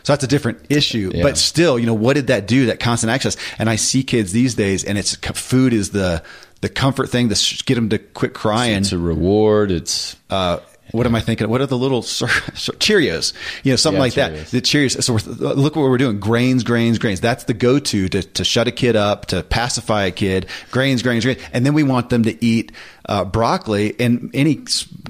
[0.04, 1.24] so that's a different issue Yeah.
[1.24, 2.68] but still, you know, what did that do?
[2.68, 3.38] That constant access.
[3.58, 6.22] And I see kids these days, and it's food is the
[6.62, 8.78] the comfort thing to get them to quit crying.
[8.78, 9.72] It's a reward.
[9.72, 10.60] It's Uh,
[10.92, 11.50] what am I thinking?
[11.50, 13.34] What are the little Cheerios?
[13.64, 14.48] You know, something Yeah, like that.
[14.48, 15.02] The Cheerios.
[15.04, 17.20] So we're, look what we're doing: grains, grains, grains.
[17.22, 20.48] That's the go-to to to shut a kid up, to pacify a kid.
[20.72, 21.42] Grains, grains, grains.
[21.54, 22.72] And then we want them to eat
[23.08, 24.00] uh, broccoli.
[24.00, 24.64] And any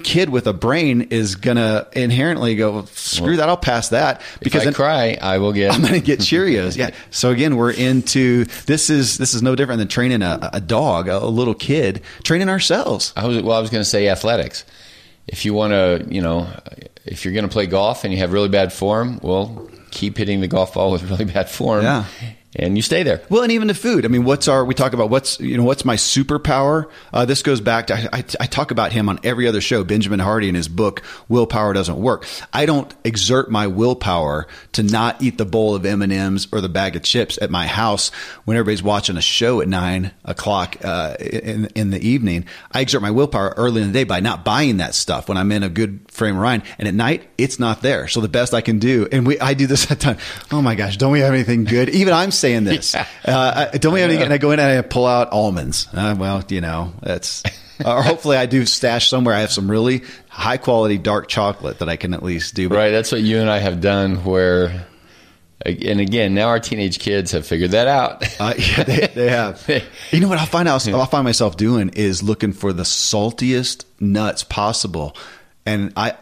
[0.04, 3.50] kid with a brain is gonna inherently go, "Screw that!
[3.50, 5.72] I'll pass that." because if I then- cry, I will get.
[5.76, 6.78] I'm going to get Cheerios.
[6.78, 6.92] Yeah.
[7.12, 11.08] So again, we're into this is this is no different than training a, a dog,
[11.08, 13.14] a, little kid, training ourselves.
[13.16, 13.58] I was well.
[13.58, 14.64] I was going to say athletics.
[15.28, 16.48] If you want to, you know,
[17.06, 20.42] if you're going to play golf and you have really bad form, well, keep hitting
[20.42, 21.84] the golf ball with really bad form.
[21.84, 22.06] Yeah.
[22.56, 23.22] And you stay there.
[23.30, 24.06] Well, and even the food.
[24.06, 24.64] I mean, what's our?
[24.64, 26.90] We talk about what's you know what's my superpower.
[27.14, 29.84] Uh, this goes back to I, I, talk about him on every other show.
[29.84, 35.22] Benjamin Hardy in his book "Willpower Doesn't Work." I don't exert my willpower to not
[35.22, 38.10] eat the bowl of M and M's or the bag of chips at my house
[38.46, 42.46] when everybody's watching a show at nine o'clock uh, in in the evening.
[42.72, 45.52] I exert my willpower early in the day by not buying that stuff when I'm
[45.52, 48.08] in a good frame of mind, and at night it's not there.
[48.08, 50.18] So the best I can do, and we I do this at time.
[50.52, 51.90] Oh my gosh, don't we have anything good?
[51.90, 52.94] Even I'm saying this.
[52.94, 53.08] Yeah.
[53.24, 54.22] Uh, don't we have any?
[54.22, 55.88] And I go in and I pull out almonds.
[55.94, 57.44] Uh, well, you know, that's.
[57.86, 59.36] or hopefully, I do stash somewhere.
[59.36, 62.70] I have some really high quality dark chocolate that I can at least do.
[62.70, 62.92] Right.
[62.92, 64.24] That's what you and I have done.
[64.24, 64.86] Where
[65.66, 68.24] and again, now our teenage kids have figured that out.
[68.40, 69.64] uh, yeah, they, they have.
[70.12, 70.88] you know what I'll find out?
[70.88, 75.18] I'll find myself doing is looking for the saltiest nuts possible,
[75.66, 76.16] and I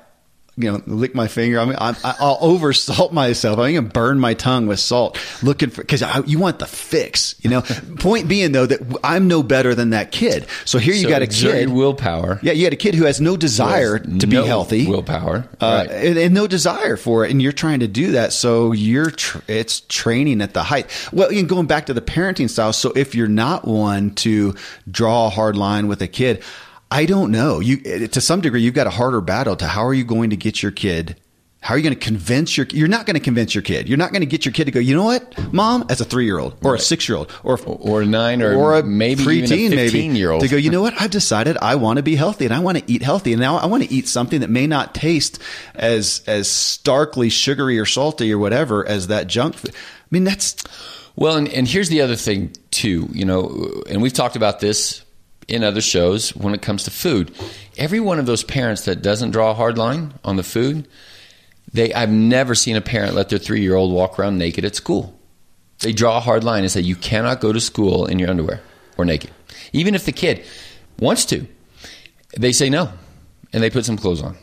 [0.56, 1.60] you know, lick my finger.
[1.60, 3.58] I mean, I, I'll over salt myself.
[3.58, 6.68] I'm going to burn my tongue with salt looking for, cause I, you want the
[6.68, 7.62] fix, you know,
[8.00, 10.46] point being though that I'm no better than that kid.
[10.66, 11.70] So here you so got a kid.
[11.70, 12.40] willpower.
[12.44, 12.54] Yeah.
[12.54, 14.88] You got a kid who has no desire has to no be healthy.
[14.88, 15.48] Willpower.
[15.60, 15.90] Uh, right.
[15.90, 17.32] and, and, no desire for it.
[17.32, 18.34] And you're trying to do that.
[18.34, 20.88] So you're, tr- it's training at the height.
[21.12, 22.74] Well, you going back to the parenting style.
[22.74, 24.56] So if you're not one to
[24.90, 26.44] draw a hard line with a kid,
[26.94, 27.60] I don't know.
[27.60, 30.30] You eh, to some degree you've got a harder battle to how are you going
[30.30, 31.16] to get your kid
[31.64, 33.88] how are you going to convince your you're not going to convince your kid.
[33.88, 35.54] You're not going to get your kid to go, "You know what?
[35.54, 36.82] Mom, as a 3-year-old or right.
[36.82, 40.50] a 6-year-old or or a 9 or, or a maybe preteen maybe year old to
[40.50, 40.94] go, "You know what?
[41.02, 43.56] I've decided I want to be healthy and I want to eat healthy and now
[43.56, 45.42] I want to eat something that may not taste
[45.74, 50.62] as as starkly sugary or salty or whatever as that junk food." I mean, that's
[51.16, 55.03] well, and, and here's the other thing too, you know, and we've talked about this
[55.48, 57.36] in other shows when it comes to food.
[57.78, 60.88] Every one of those parents that doesn't draw a hard line on the food,
[61.72, 64.76] they I've never seen a parent let their three year old walk around naked at
[64.76, 65.18] school.
[65.80, 68.62] They draw a hard line and say you cannot go to school in your underwear
[68.98, 69.32] or naked.
[69.74, 70.46] Even if the kid
[71.00, 71.46] wants to,
[72.38, 72.92] they say no,
[73.52, 74.38] and they put some clothes on.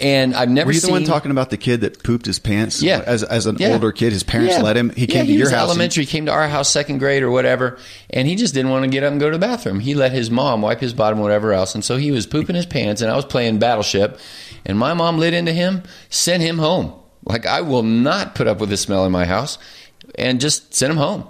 [0.00, 2.38] And I've never Were you seen, the one talking about the kid that pooped his
[2.38, 2.82] pants?
[2.82, 3.02] Yeah.
[3.06, 3.68] As, as an yeah.
[3.68, 4.62] older kid, his parents yeah.
[4.62, 4.90] let him.
[4.90, 5.68] He came yeah, to your house.
[5.68, 8.84] Elementary, he came to our house, second grade or whatever, and he just didn't want
[8.84, 9.78] to get up and go to the bathroom.
[9.78, 12.66] He let his mom wipe his bottom, whatever else, and so he was pooping his
[12.66, 13.02] pants.
[13.02, 14.18] And I was playing Battleship,
[14.64, 16.94] and my mom lit into him, sent him home.
[17.24, 19.58] Like I will not put up with this smell in my house,
[20.14, 21.26] and just sent him home.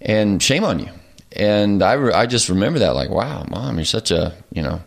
[0.00, 0.90] And shame on you.
[1.36, 4.82] And I, I just remember that, like, wow, mom, you're such a, you know,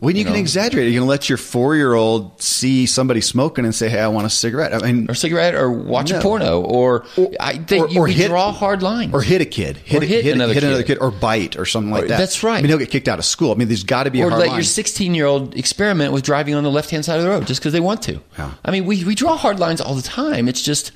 [0.00, 0.40] when you, you can know?
[0.40, 4.00] exaggerate, you're going to let your four year old see somebody smoking and say, "Hey,
[4.00, 6.18] I want a cigarette." I mean, or cigarette, or watch no.
[6.18, 9.40] a porno, or, or I think or, you or hit, draw hard line, or hit
[9.40, 10.66] a kid, hit, or hit, hit, another, hit kid.
[10.68, 10.98] another, kid.
[11.00, 12.18] or bite, or something like that.
[12.18, 12.58] That's right.
[12.58, 13.50] I mean, he'll get kicked out of school.
[13.50, 14.56] I mean, there's got to be a or let line.
[14.56, 17.46] your 16 year old experiment with driving on the left hand side of the road
[17.46, 18.20] just because they want to.
[18.38, 18.54] Yeah.
[18.64, 20.48] I mean, we we draw hard lines all the time.
[20.48, 20.92] It's just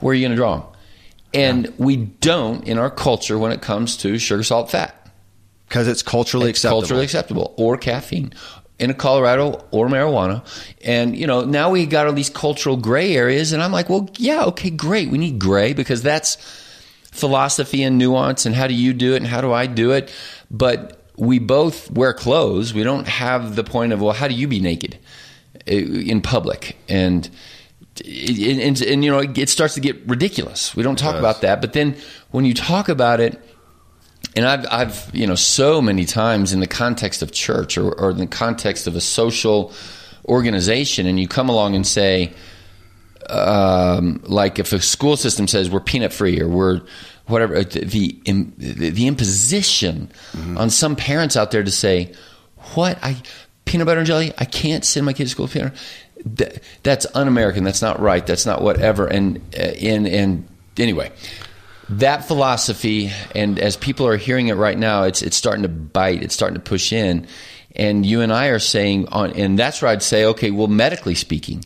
[0.00, 0.66] where are you going to draw them?
[1.32, 1.70] And yeah.
[1.78, 4.99] we don't in our culture when it comes to sugar, salt, fat
[5.70, 6.80] because it's culturally it's acceptable.
[6.80, 8.32] Culturally acceptable, or caffeine,
[8.80, 10.44] in Colorado or marijuana.
[10.82, 13.52] And, you know, now we got all these cultural gray areas.
[13.52, 15.10] And I'm like, well, yeah, okay, great.
[15.10, 16.36] We need gray because that's
[17.12, 20.12] philosophy and nuance and how do you do it and how do I do it.
[20.50, 22.74] But we both wear clothes.
[22.74, 24.98] We don't have the point of, well, how do you be naked
[25.68, 26.76] eh, in public?
[26.88, 27.30] And,
[28.04, 30.74] and, and, and you know, it starts to get ridiculous.
[30.74, 31.60] We don't talk about that.
[31.60, 31.96] But then
[32.32, 33.40] when you talk about it,
[34.36, 38.10] and I've, I've, you know, so many times in the context of church or, or
[38.10, 39.72] in the context of a social
[40.26, 42.32] organization, and you come along and say,
[43.28, 46.80] um, like if a school system says we're peanut free or we're
[47.26, 50.58] whatever, uh, the the, the imposition mm-hmm.
[50.58, 52.12] on some parents out there to say,
[52.74, 53.16] what I
[53.64, 55.74] peanut butter and jelly, I can't send my kids to school with peanut.
[56.24, 57.64] That, that's un-American.
[57.64, 58.26] That's not right.
[58.26, 59.06] That's not whatever.
[59.06, 61.12] And uh, and and anyway,
[61.90, 66.22] that philosophy, and as people are hearing it right now, it's it's starting to bite.
[66.22, 67.26] It's starting to push in,
[67.74, 71.14] and you and I are saying on, and that's where I'd say, okay, well, medically
[71.14, 71.64] speaking,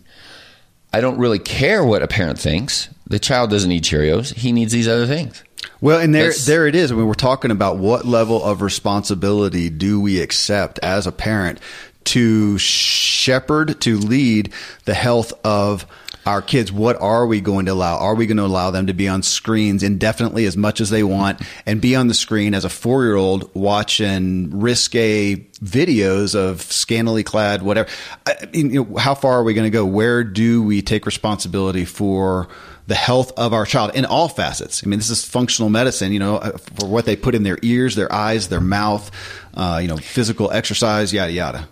[0.92, 2.88] I don't really care what a parent thinks.
[3.06, 5.42] The child doesn't need Cheerios; he needs these other things.
[5.80, 6.90] Well, and there, That's, there it is.
[6.90, 11.58] I mean, we're talking about what level of responsibility do we accept as a parent
[12.04, 14.52] to shepherd, to lead
[14.84, 15.86] the health of
[16.26, 17.98] our kids, what are we going to allow?
[17.98, 21.02] Are we going to allow them to be on screens indefinitely as much as they
[21.02, 26.62] want and be on the screen as a four year old watching risque videos of
[26.62, 27.88] scantily clad, whatever?
[28.26, 29.84] I mean, you know, how far are we going to go?
[29.84, 32.48] Where do we take responsibility for
[32.86, 34.82] the health of our child in all facets?
[34.84, 37.58] I mean, this is functional medicine, you know, uh, for what they put in their
[37.62, 39.10] ears, their eyes, their mouth,
[39.54, 41.68] uh, you know, physical exercise, yada, yada.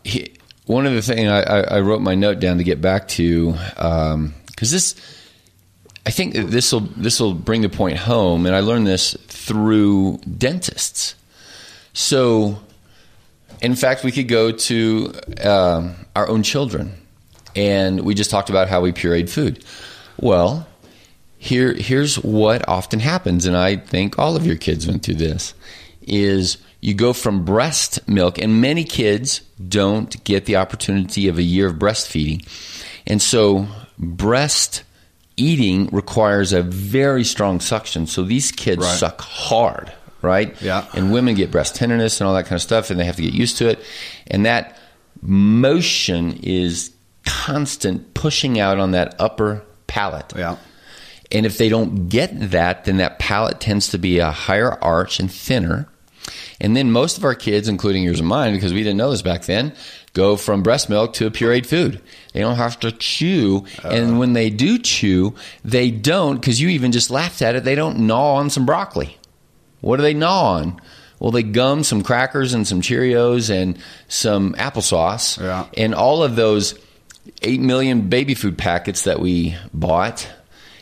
[0.67, 4.33] One of the things I, I, wrote my note down to get back to, um,
[4.63, 4.95] because this
[6.07, 10.19] I think this will this will bring the point home, and I learned this through
[10.39, 11.17] dentists.
[11.95, 12.61] So,
[13.61, 16.93] in fact, we could go to uh, our own children,
[17.57, 19.65] and we just talked about how we pureed food.
[20.21, 20.69] Well,
[21.39, 25.55] here here's what often happens, and I think all of your kids went through this:
[26.03, 31.43] is you go from breast milk, and many kids don't get the opportunity of a
[31.43, 32.47] year of breastfeeding,
[33.09, 33.67] and so
[34.03, 34.83] breast
[35.37, 38.07] eating requires a very strong suction.
[38.07, 38.99] So these kids Right.
[38.99, 39.91] suck hard,
[40.21, 40.55] right?
[40.61, 40.85] Yeah.
[40.93, 43.23] And women get breast tenderness and all that kind of stuff, and they have to
[43.23, 43.79] get used to it.
[44.27, 44.77] And that
[45.23, 46.91] motion is
[47.25, 50.33] constant pushing out on that upper palate.
[50.37, 50.57] Yeah.
[51.31, 55.19] And if they don't get that, then that palate tends to be a higher arch
[55.19, 55.89] and thinner.
[56.61, 59.23] And then most of our kids, including yours and mine, because we didn't know this
[59.23, 59.73] back then,
[60.13, 62.01] go from breast milk to a pureed food.
[62.33, 63.65] They don't have to chew.
[63.85, 67.75] and when they do chew, they don't, because you even just laughed at it, they
[67.75, 69.19] don't gnaw on some broccoli.
[69.81, 70.81] What do they gnaw on?
[71.19, 73.79] Well, they gum some crackers and some Cheerios and
[74.09, 75.41] some applesauce.
[75.41, 75.67] Yeah.
[75.77, 76.75] And all of those
[77.43, 80.29] 8 million baby food packets that we bought,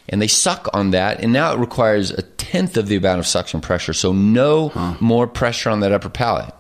[0.09, 1.21] and they suck on that.
[1.21, 3.93] And now it requires a tenth of the amount of suction pressure.
[3.93, 6.55] So no more pressure on that upper palate.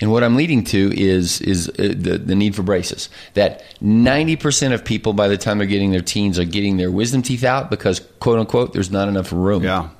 [0.00, 3.10] And what I'm leading to is is uh, the, the need for braces.
[3.34, 7.22] That 90% of people, by the time they're getting their teens, are getting their wisdom
[7.22, 9.62] teeth out because, quote unquote, there's not enough room.
[9.62, 9.90] Yeah.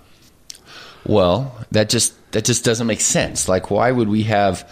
[1.05, 3.49] Well, that just that just doesn't make sense.
[3.49, 4.71] Like, why would we have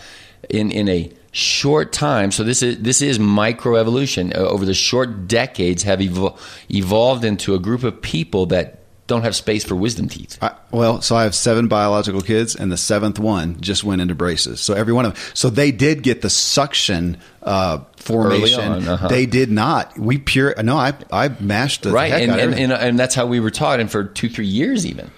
[0.49, 2.31] in in a short time?
[2.31, 6.39] So this is this is microevolution uh, over the short decades have evol-
[6.71, 10.39] evolved into a group of people that don't have space for wisdom teeth.
[10.41, 14.15] I, well, so I have seven biological kids, and the seventh one just went into
[14.15, 14.61] braces.
[14.61, 15.23] So every one of them.
[15.35, 18.61] So they did get the suction uh, formation.
[18.61, 19.09] on, uh-huh.
[19.09, 19.99] They did not.
[19.99, 20.55] We pure.
[20.63, 23.81] No, I I mashed the Right, and and, and and that's how we were taught,
[23.81, 25.11] and for two three years even.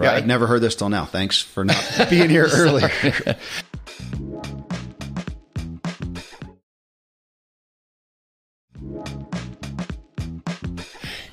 [0.00, 0.16] Yeah, Right.
[0.16, 1.04] I'd never heard this till now.
[1.04, 2.90] Thanks for not being here earlier.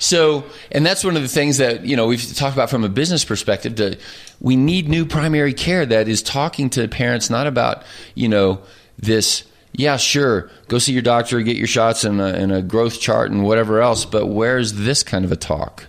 [0.10, 2.90] So, and that's one of the things that you know we've talked about from a
[2.90, 3.76] business perspective.
[3.76, 3.96] To
[4.42, 7.84] we need new primary care that is talking to parents not about
[8.16, 8.62] you know
[8.98, 9.44] this.
[9.72, 13.30] Yeah, sure, go see your doctor, get your shots and a, and a growth chart
[13.30, 14.04] and whatever else.
[14.04, 15.86] But where's this kind of a talk?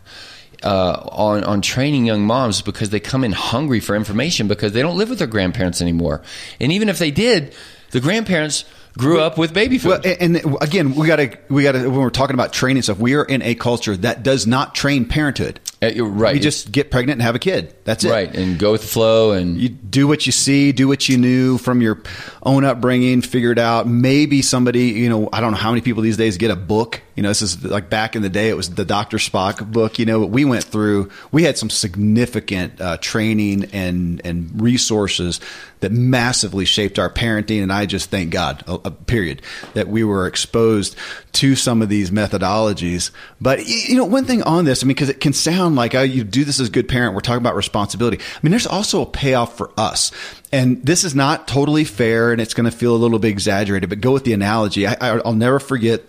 [0.63, 4.83] Uh, on on training young moms because they come in hungry for information because they
[4.83, 6.21] don't live with their grandparents anymore,
[6.61, 7.55] and even if they did,
[7.93, 8.67] the grandparents
[8.99, 9.89] grew up with baby food.
[9.89, 12.83] Well, and, and again, we got to we got to when we're talking about training
[12.83, 15.61] stuff, we are in a culture that does not train parenthood.
[15.83, 17.75] Uh, you're right, We just get pregnant and have a kid.
[17.85, 18.11] That's it.
[18.11, 21.17] right, and go with the flow and You do what you see, do what you
[21.17, 22.03] knew from your
[22.43, 23.87] own upbringing, figure it out.
[23.87, 27.01] Maybe somebody, you know, I don't know how many people these days get a book.
[27.21, 29.19] You know, this is like back in the day, it was the Dr.
[29.19, 34.23] Spock book, you know, but we went through, we had some significant uh, training and,
[34.25, 35.39] and resources
[35.81, 37.63] that massively shaped our parenting.
[37.63, 39.43] And I just thank God, uh, uh, period,
[39.75, 40.97] that we were exposed
[41.33, 43.11] to some of these methodologies.
[43.39, 46.01] But, you know, one thing on this, I mean, because it can sound like, oh,
[46.01, 47.13] you do this as a good parent.
[47.13, 48.17] We're talking about responsibility.
[48.19, 50.11] I mean, there's also a payoff for us.
[50.53, 53.91] And this is not totally fair and it's going to feel a little bit exaggerated,
[53.91, 54.87] but go with the analogy.
[54.87, 56.03] I, I'll never forget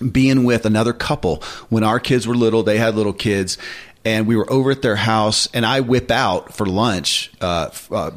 [0.00, 2.62] being with another couple when our kids were little.
[2.62, 3.58] They had little kids,
[4.04, 7.30] and we were over at their house, and I whip out for lunch.
[7.40, 8.10] Uh, uh,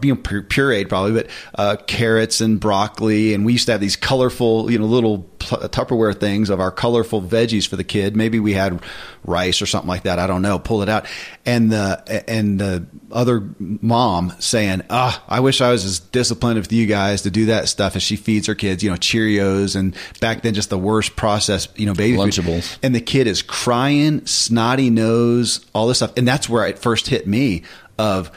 [0.00, 3.96] being pu- pureed probably, but uh, carrots and broccoli, and we used to have these
[3.96, 8.16] colorful, you know, little Tupperware things of our colorful veggies for the kid.
[8.16, 8.80] Maybe we had
[9.24, 10.18] rice or something like that.
[10.18, 10.58] I don't know.
[10.58, 11.06] Pull it out,
[11.44, 16.72] and the and the other mom saying, "Ah, I wish I was as disciplined with
[16.72, 19.96] you guys to do that stuff." As she feeds her kids, you know, Cheerios, and
[20.20, 22.30] back then just the worst processed, you know, baby food.
[22.30, 22.78] Lunchables.
[22.82, 27.08] And the kid is crying, snotty nose, all this stuff, and that's where it first
[27.08, 27.64] hit me
[27.98, 28.30] of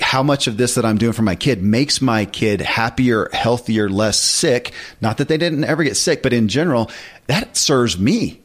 [0.00, 3.88] how much of this that I'm doing for my kid makes my kid happier, healthier,
[3.88, 4.72] less sick.
[5.00, 6.90] Not that they didn't ever get sick, but in general,
[7.26, 8.40] that serves me.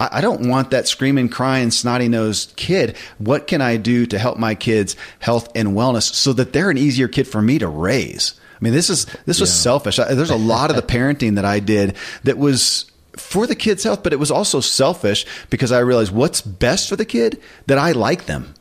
[0.00, 2.96] I I don't want that screaming, crying, snotty nosed kid.
[3.18, 6.78] What can I do to help my kids' health and wellness so that they're an
[6.78, 8.34] easier kid for me to raise?
[8.54, 9.98] I mean, this is this was selfish.
[9.98, 13.84] I, there's a lot of the parenting that I did that was for the kid's
[13.84, 17.78] health, but it was also selfish because I realized what's best for the kid that
[17.78, 18.54] I like them.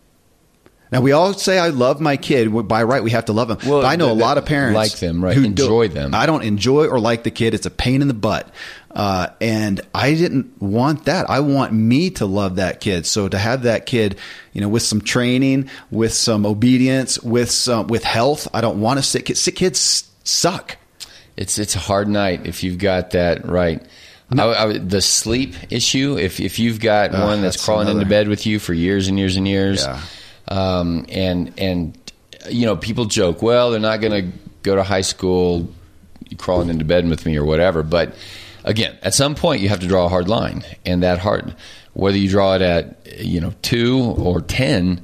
[0.94, 2.50] Now we all say I love my kid.
[2.68, 3.58] By right, we have to love them.
[3.66, 6.14] Well, but I know a lot of parents like them, right, who enjoy them.
[6.14, 7.54] I don't enjoy or like the kid.
[7.54, 8.48] It's a pain in the butt,
[8.92, 11.30] uh, and I didn't want that.
[11.30, 13.06] I want me to love that kid.
[13.06, 14.20] So to have that kid,
[14.54, 18.48] you know, with some training, with some obedience, with some with health.
[18.54, 19.42] I don't want to sick kids.
[19.42, 20.78] Sick kids suck.
[21.36, 23.82] it's it's a hard night if you've got that right.
[24.36, 26.18] I, I, the sleep issue.
[26.18, 29.08] If if you've got Uh, one that's, that's crawling into bed with you for years
[29.08, 30.00] and years and years, Yeah.
[30.48, 31.98] Um, and and
[32.50, 35.70] you know people joke, well, they're not going to go to high school
[36.38, 37.84] crawling into bed with me or whatever.
[37.84, 38.16] But
[38.64, 41.56] again, at some point you have to draw a hard line, and that hard,
[41.94, 45.02] whether you draw it at you know two or ten.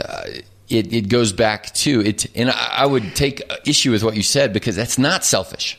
[0.00, 0.24] Uh,
[0.68, 4.22] it, it goes back to it, and I, I would take issue with what you
[4.22, 5.76] said because that's not selfish.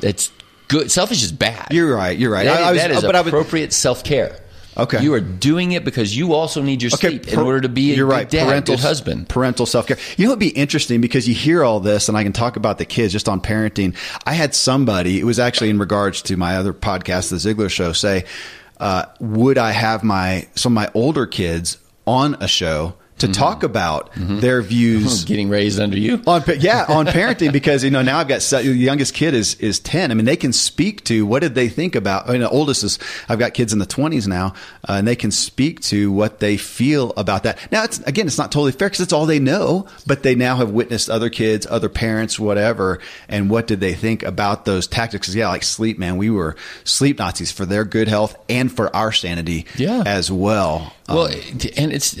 [0.00, 0.32] That's
[0.68, 0.90] good.
[0.90, 1.68] Selfish is bad.
[1.72, 2.16] You're right.
[2.18, 2.44] You're right.
[2.46, 4.38] That, I- I was- that is but I was- appropriate self care.
[4.78, 5.02] Okay.
[5.02, 7.96] you are doing it because you also need your sleep in order to be a
[7.96, 9.28] you're right, dad, parental husband.
[9.28, 9.98] parental self care.
[10.16, 12.78] You know, it'd be interesting because you hear all this, and I can talk about
[12.78, 13.96] the kids just on parenting.
[14.24, 15.18] I had somebody.
[15.18, 17.92] It was actually in regards to my other podcast, the Ziegler Show.
[17.92, 18.24] Say,
[18.78, 23.32] uh, would I have my some of my older kids on a show to Mm-hmm.
[23.32, 26.22] talk about their views Getting raised under you.
[26.26, 29.78] on yeah on parenting because you know now I've got the youngest kid is is
[29.80, 30.10] ten.
[30.10, 32.28] I mean they can speak to what did they think about.
[32.28, 32.98] I mean the oldest is
[33.28, 34.54] I've got kids in the twenties now,
[34.88, 37.58] uh, and they can speak to what they feel about that.
[37.72, 40.56] Now it's again it's not totally fair because it's all they know, but they now
[40.56, 42.98] have witnessed other kids, other parents, whatever,
[43.28, 45.34] and what did they think about those tactics?
[45.34, 49.12] yeah, like sleep, man, we were sleep Nazis for their good health and for our
[49.12, 50.02] sanity, Yeah.
[50.06, 50.94] as well.
[51.08, 52.16] Well, and it's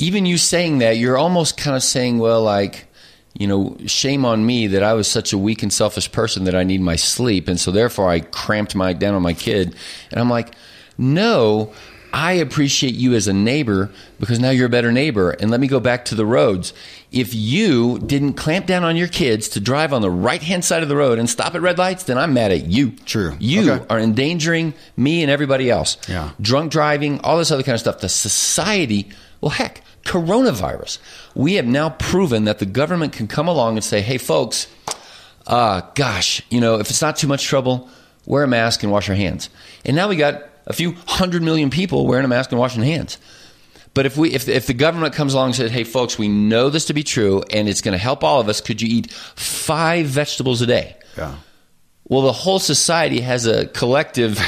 [0.00, 2.86] even you saying that you're almost kind of saying, well, like
[3.34, 6.54] you know, shame on me that I was such a weak and selfish person that
[6.56, 9.76] I need my sleep, and so therefore I cramped my down on my kid.
[10.10, 10.52] And I'm like,
[10.98, 11.72] no.
[12.12, 13.88] I appreciate you as a neighbor
[14.18, 15.30] because now you're a better neighbor.
[15.30, 16.72] And let me go back to the roads.
[17.12, 20.82] If you didn't clamp down on your kids to drive on the right hand side
[20.82, 22.90] of the road and stop at red lights, then I'm mad at you.
[23.06, 23.36] True.
[23.38, 23.86] You Okay.
[23.88, 25.98] are endangering me and everybody else.
[26.08, 26.30] Yeah.
[26.40, 28.00] Drunk driving, all this other kind of stuff.
[28.00, 29.08] The society,
[29.40, 30.98] well, heck, coronavirus.
[31.34, 34.66] We have now proven that the government can come along and say, hey, folks,
[35.46, 37.88] uh, gosh, you know, if it's not too much trouble,
[38.26, 39.50] wear a mask and wash your hands.
[39.84, 43.18] And now we got a few hundred million people wearing a mask and washing hands.
[43.92, 46.70] But if we if if the government comes along and says, "Hey, folks, we know
[46.70, 48.60] this to be true, and it's going to help all of us.
[48.60, 51.34] Could you eat five vegetables a day?" Yeah.
[52.04, 54.38] Well, the whole society has a collective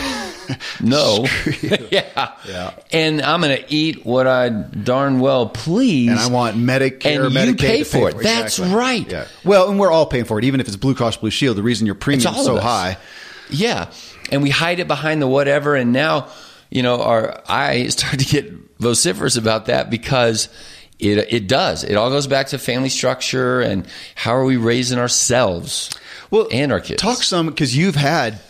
[0.80, 1.26] no.
[1.90, 2.32] yeah.
[2.46, 2.74] Yeah.
[2.92, 6.10] And I'm going to eat what I darn well please.
[6.10, 8.16] And I want Medicare, And Medicaid you pay to for it.
[8.18, 8.74] That's Exactly.
[8.76, 9.10] right.
[9.10, 9.26] Yeah.
[9.44, 11.56] Well, and we're all paying for it, even if it's Blue Cross Blue Shield.
[11.56, 12.96] The reason your premium is so high.
[13.50, 13.90] Yeah.
[14.30, 15.74] And we hide it behind the whatever.
[15.74, 16.28] And now,
[16.70, 20.48] you know, our I start to get vociferous about that because
[20.98, 21.84] it it does.
[21.84, 25.90] It all goes back to family structure and how are we raising ourselves
[26.30, 27.02] Well, and our kids.
[27.02, 28.40] Talk some because you've had,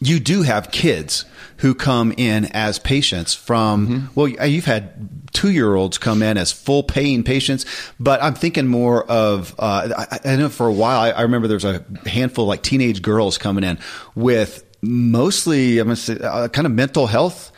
[0.00, 1.24] you do have kids
[1.58, 3.88] who come in as patients from.
[3.88, 4.06] Mm-hmm.
[4.14, 7.64] Well, you've had two year olds come in as full paying patients,
[7.98, 9.54] but I'm thinking more of.
[9.58, 12.48] Uh, I, I know for a while I, I remember there was a handful of
[12.48, 13.78] like teenage girls coming in
[14.14, 17.52] with mostly I'm gonna say uh, kind of mental health.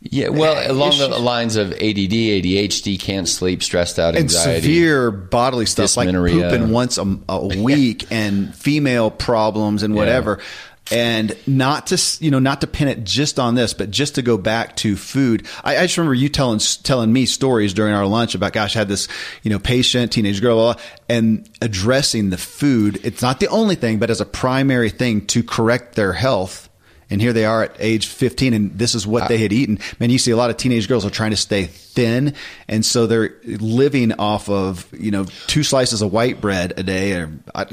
[0.00, 4.60] Yeah, well, along the lines of ADD, ADHD, can't sleep, stressed out, and anxiety.
[4.60, 6.50] severe bodily stuff like Dysmenorrhea.
[6.50, 10.38] pooping once a, a week and female problems and whatever.
[10.90, 14.22] And not to you know not to pin it just on this, but just to
[14.22, 15.46] go back to food.
[15.62, 18.80] I, I just remember you telling telling me stories during our lunch about gosh, I
[18.80, 19.08] had this
[19.42, 23.00] you know patient teenage girl, blah, blah, and addressing the food.
[23.04, 26.68] It's not the only thing, but as a primary thing to correct their health.
[27.10, 29.28] And here they are at age 15, and this is what ah.
[29.28, 29.78] they had eaten.
[29.98, 32.34] Man, you see a lot of teenage girls are trying to stay thin,
[32.68, 37.14] and so they're living off of you know two slices of white bread a day.
[37.14, 37.66] Or I,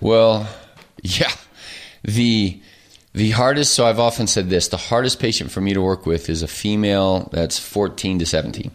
[0.00, 0.48] Well,
[1.02, 1.30] yeah.
[2.04, 2.60] The
[3.14, 6.30] the hardest so I've often said this, the hardest patient for me to work with
[6.30, 8.70] is a female that's 14 to 17.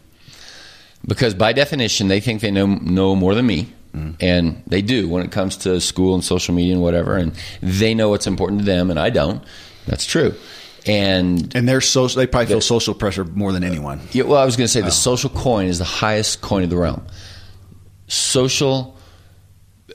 [1.07, 3.73] Because by definition they think they know know more than me.
[3.93, 4.15] Mm.
[4.19, 7.95] And they do when it comes to school and social media and whatever and they
[7.95, 9.43] know what's important to them and I don't.
[9.85, 10.35] That's true.
[10.85, 12.19] And and they're social.
[12.19, 13.99] They probably feel social pressure more than anyone.
[14.11, 14.91] Yeah, well, I was going to say the oh.
[14.91, 17.05] social coin is the highest coin of the realm.
[18.07, 18.96] Social,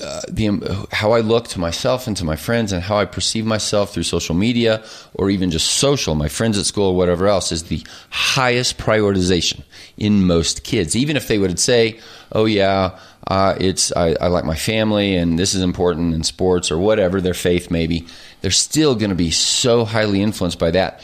[0.02, 3.46] uh, the how I look to myself and to my friends, and how I perceive
[3.46, 4.84] myself through social media
[5.14, 9.62] or even just social, my friends at school or whatever else, is the highest prioritization
[9.96, 10.96] in most kids.
[10.96, 12.00] Even if they would say,
[12.32, 16.70] "Oh yeah, uh, it's I, I like my family and this is important in sports
[16.70, 18.06] or whatever their faith maybe,"
[18.40, 21.00] they're still going to be so highly influenced by that.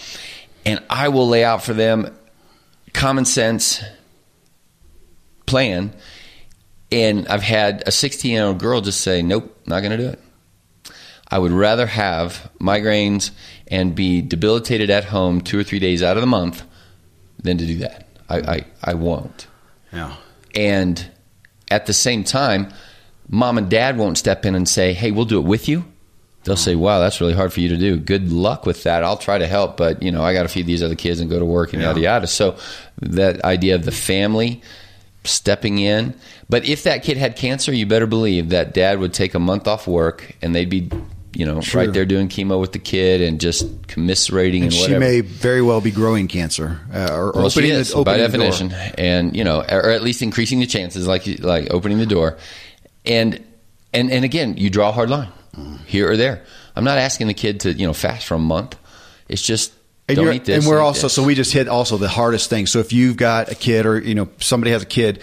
[0.67, 2.15] And I will lay out for them
[2.93, 3.83] common sense
[5.47, 5.93] plan.
[6.91, 10.09] And I've had a 16 year old girl just say, nope, not going to do
[10.09, 10.21] it.
[11.31, 13.31] I would rather have migraines
[13.67, 16.63] and be debilitated at home two or three days out of the month
[17.43, 18.09] than to do that.
[18.31, 19.47] I, I, I won't.
[19.93, 20.15] Yeah.
[20.55, 21.11] And
[21.71, 22.73] at the same time,
[23.29, 25.85] mom and dad won't step in and say, hey, we'll do it with you.
[26.45, 27.99] They'll say, "Wow, that's really hard for you to do.
[27.99, 29.05] Good luck with that.
[29.05, 31.29] I'll try to help, but you know, I got to feed these other kids and
[31.29, 31.89] go to work and Yeah.
[31.89, 32.57] yada yada." So
[33.03, 34.63] that idea of the family
[35.29, 36.15] stepping in.
[36.49, 39.69] But if that kid had cancer, you better believe that dad would take a month
[39.69, 40.91] off work and they'd be,
[41.35, 41.83] you know, Sure.
[41.83, 45.63] right there doing chemo with the kid and just commiserating and, And she may very
[45.63, 49.37] well be growing cancer uh, or Well, opening she is, the, opening by definition, and
[49.37, 52.39] you know, or at least increasing the chances, like like opening the door,
[53.05, 53.45] and
[53.93, 55.29] and and again, you draw a hard line
[55.87, 56.45] here or there.
[56.77, 58.77] I'm not asking the kid to you know fast for a month.
[59.29, 59.73] It's just
[60.09, 60.65] And, don't eat this.
[60.65, 61.15] and we're also this.
[61.15, 62.67] so we just hit also the hardest thing.
[62.67, 65.21] So if you've got a kid or you know somebody has a kid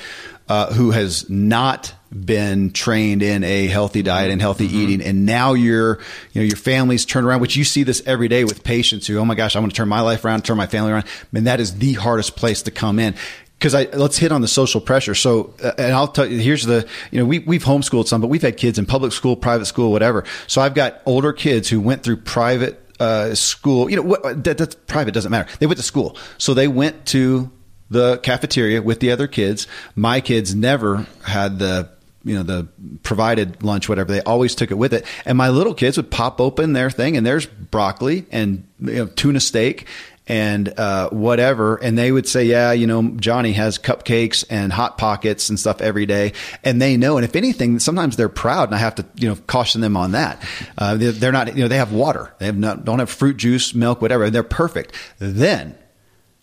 [0.47, 4.77] uh, who has not been trained in a healthy diet and healthy Mm-hmm.
[4.77, 5.99] eating, and now your
[6.33, 9.17] you know your family's turned around, which you see this every day with patients who
[9.17, 11.05] oh my gosh I want to turn my life around, turn my family around.
[11.05, 13.15] I mean that is the hardest place to come in.
[13.57, 15.15] Because I let's hit on the social pressure.
[15.15, 18.27] So, uh, and I'll tell you, here's the you know we we've homeschooled some, but
[18.27, 20.25] we've had kids in public school, private school, whatever.
[20.45, 23.89] So I've got older kids who went through private uh, school.
[23.89, 25.49] You know, what, that, that's private doesn't matter.
[25.59, 27.51] They went to school, so they went to
[27.89, 29.67] the cafeteria with the other kids.
[29.95, 31.89] My kids never had the
[32.23, 32.67] you know the
[33.03, 34.11] provided lunch, whatever.
[34.11, 37.15] They always took it with it, and my little kids would pop open their thing,
[37.15, 39.87] and there's broccoli and you know, tuna steak.
[40.27, 44.97] And uh, whatever, and they would say, "Yeah, you know, Johnny has cupcakes and hot
[44.97, 47.17] pockets and stuff every day," and they know.
[47.17, 50.13] And if anything, sometimes they're proud, and I have to, you know, caution them on
[50.13, 50.41] that.
[50.79, 53.75] Uh, they're, not, you know, they have water, they have not, don't have fruit juice,
[53.75, 54.95] milk, whatever, and they're perfect.
[55.19, 55.77] Then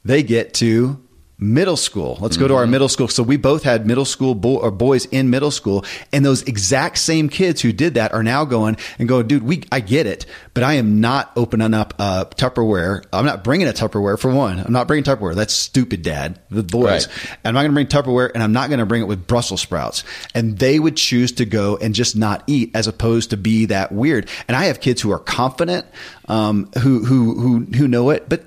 [0.05, 1.03] they get to
[1.43, 2.19] middle school.
[2.21, 3.09] Let's go to our middle school.
[3.09, 6.99] So we both had middle school bo- or boys in middle school, and those exact
[6.99, 10.27] same kids who did that are now going and going, dude, we I get it,
[10.55, 13.05] but I am not opening up uh, Tupperware.
[13.13, 14.59] I'm not bringing a Tupperware for one.
[14.61, 15.35] I'm not bringing Tupperware.
[15.35, 16.39] That's stupid, Dad.
[16.51, 17.09] The boys.
[17.09, 17.39] Right.
[17.45, 19.61] I'm not going to bring Tupperware, and I'm not going to bring it with Brussels
[19.61, 20.05] sprouts.
[20.35, 23.93] And they would choose to go and just not eat, as opposed to be that
[23.93, 24.29] weird.
[24.49, 25.87] And I have kids who are confident,
[26.29, 28.45] um, who who who who know it, but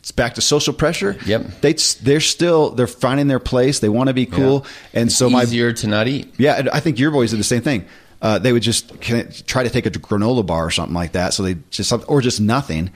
[0.00, 1.16] it's back to social pressure.
[1.26, 1.60] Yep.
[1.60, 3.80] They they're still they're finding their place.
[3.80, 6.34] They want to be cool, and so my easier to not eat.
[6.38, 7.84] yeah, I think your boys did the same thing.
[8.22, 9.00] Uh, they would just
[9.46, 11.32] try to take a granola bar or something like that.
[11.32, 12.90] So they just or just nothing,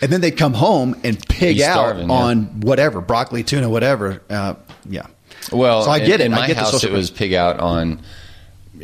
[0.00, 2.14] and then they'd come home and pig out starving, yeah.
[2.14, 4.22] on whatever broccoli, tuna, whatever.
[4.28, 4.54] Uh,
[4.88, 5.06] yeah.
[5.50, 6.26] Well, so I in- get it.
[6.26, 8.00] In I my get house, it was pig out on,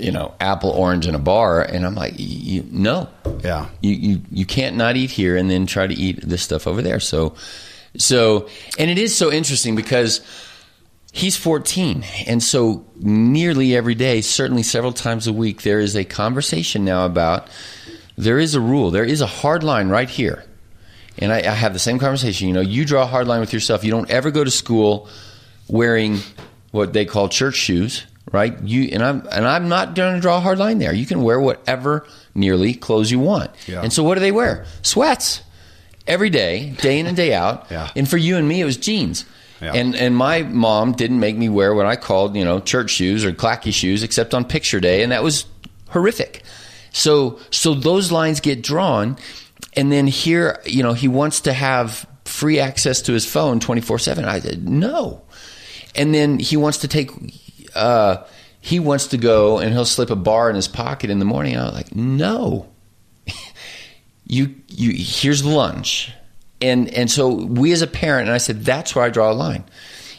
[0.00, 3.08] you know, apple, orange, and a bar, and I'm like, you, no,
[3.44, 3.68] Yeah.
[3.82, 6.82] you, you you can't not eat here and then try to eat this stuff over
[6.82, 7.00] there.
[7.00, 7.34] So,
[7.96, 10.20] so, and it is so interesting because
[11.12, 16.04] he's 14, and so nearly every day, certainly several times a week, there is a
[16.04, 17.48] conversation now about
[18.16, 20.44] there is a rule, there is a hard line right here.
[21.20, 22.46] And I, I have the same conversation.
[22.46, 23.82] You know, you draw a hard line with yourself.
[23.82, 25.08] You don't ever go to school
[25.66, 26.18] wearing
[26.70, 28.60] what they call church shoes, right?
[28.62, 30.92] You and I'm and I'm not going to draw a hard line there.
[30.92, 33.50] You can wear whatever nearly clothes you want.
[33.66, 33.82] Yeah.
[33.82, 34.66] And so, what do they wear?
[34.82, 35.42] Sweats
[36.06, 37.66] every day, day in and day out.
[37.70, 37.90] Yeah.
[37.94, 39.24] And for you and me, it was jeans.
[39.60, 39.72] Yeah.
[39.74, 43.24] And and my mom didn't make me wear what I called you know church shoes
[43.24, 45.46] or clacky shoes, except on picture day, and that was
[45.88, 46.42] horrific.
[46.92, 49.18] So so those lines get drawn,
[49.74, 53.80] and then here you know he wants to have free access to his phone twenty
[53.80, 54.24] four seven.
[54.24, 55.22] I said no,
[55.94, 57.10] and then he wants to take.
[57.74, 58.24] Uh,
[58.60, 61.54] he wants to go and he'll slip a bar in his pocket in the morning.
[61.54, 62.68] And I was like, no,
[64.26, 66.12] you you here's lunch.
[66.60, 69.32] And and so we as a parent and i said that's where i draw a
[69.32, 69.64] line.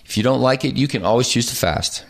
[0.06, 2.06] If you don't like it you can always choose to fast.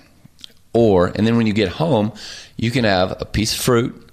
[0.72, 2.14] Or and then when you get home
[2.58, 4.12] you can have a piece of fruit.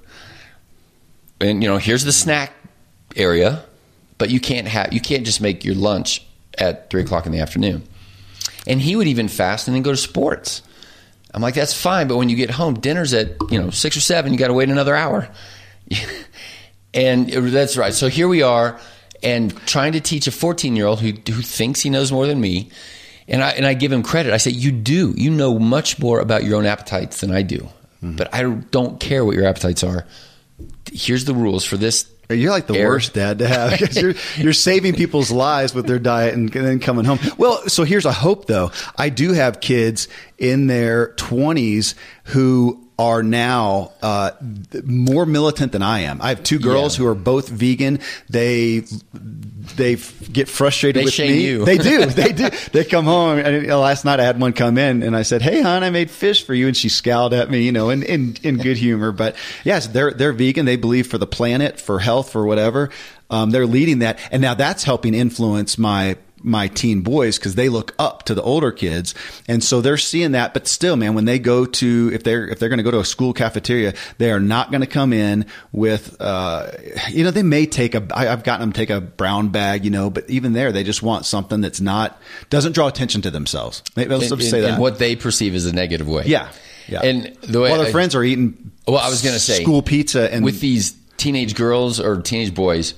[1.41, 2.53] And you know here's the snack
[3.15, 3.65] area.
[4.19, 7.41] But you can't have you can't just make your lunch at three o'clock in the
[7.41, 7.87] afternoon.
[8.67, 10.63] And he would even fast and then go to sports
[11.37, 14.01] i'm like that's fine but when you get home dinner's at you know six or
[14.01, 15.29] seven you got to wait another hour
[16.97, 17.95] and it- that's right.
[17.95, 18.81] So here we are,
[19.23, 22.41] and trying to teach a 14 year old who who thinks he knows more than
[22.41, 22.71] me,
[23.29, 24.33] and I and I give him credit.
[24.33, 25.15] I say, "You do.
[25.17, 28.17] You know much more about your own appetites than I do, mm-hmm.
[28.17, 30.07] but I don't care what your appetites are.
[30.91, 32.89] Here's the rules for this." You're like the Air.
[32.89, 36.81] worst dad to have 'cause you're, you're saving people's lives with their diet and, then
[36.81, 37.19] coming home.
[37.39, 38.73] Well, so here's a hope though.
[38.97, 40.09] I do have kids
[40.39, 44.31] in their 20s who are now uh,
[44.85, 46.21] more militant than I am.
[46.23, 47.05] I have two girls Yeah.
[47.05, 48.01] who are both vegan.
[48.31, 51.47] They they f- get frustrated They with shame me.
[51.47, 51.65] you.
[51.65, 52.07] They do.
[52.11, 52.49] They do.
[52.73, 55.61] They come home and last night I had one come in and I said, "Hey,
[55.61, 58.37] hon, I made fish for you," and she scowled at me, you know, in in,
[58.43, 59.13] in good humor.
[59.13, 60.65] But yes, they're they're vegan.
[60.65, 62.89] They believe for the planet, for health, for whatever.
[63.29, 66.17] Um, they're leading that, and now that's helping influence my
[66.47, 69.15] my teen boys because they look up to the older kids,
[69.49, 70.55] and so they're seeing that.
[70.55, 73.01] But still, man, when they go to if they're if they're going to go to
[73.01, 76.71] a school cafeteria, they are not going to come in with, uh,
[77.11, 78.07] you know, they may take a.
[78.15, 81.03] I, I've gotten them take a brown bag, you know, but even there, they just
[81.03, 83.83] want something that's not doesn't draw attention to themselves.
[83.97, 84.75] Maybe let's say that.
[84.75, 86.25] in what they perceive as a negative way.
[86.27, 86.51] yeah,
[86.89, 87.01] yeah.
[87.03, 89.63] And the way while their I- friends are eating, Well, I was going to say
[89.63, 92.95] school pizza and with these teenage girls or teenage boys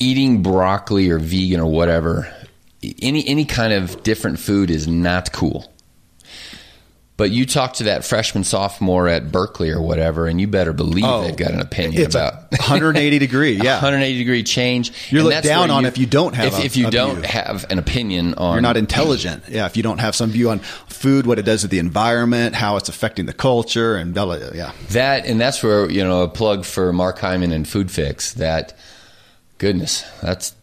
[0.00, 2.32] eating broccoli or vegan or whatever,
[3.00, 5.70] any any kind of different food is not cool.
[7.16, 11.04] But you talk to that freshman sophomore at Berkeley or whatever, and you better believe
[11.04, 13.74] Oh, they've got an opinion it's about 180 degree, yeah.
[13.74, 14.90] 180 degree change.
[15.10, 17.24] You're And looked down on if you don't have if, a- if you don't view.
[17.24, 19.44] have an opinion on You're not intelligent.
[19.50, 22.54] Yeah, if you don't have some view on food, what it does to the environment,
[22.54, 24.72] how it's affecting the culture, and blah, blah, blah, yeah.
[24.92, 28.32] That and that's where you know a plug for Mark Hyman and Food Fix.
[28.32, 28.72] That
[29.60, 30.54] goodness, that's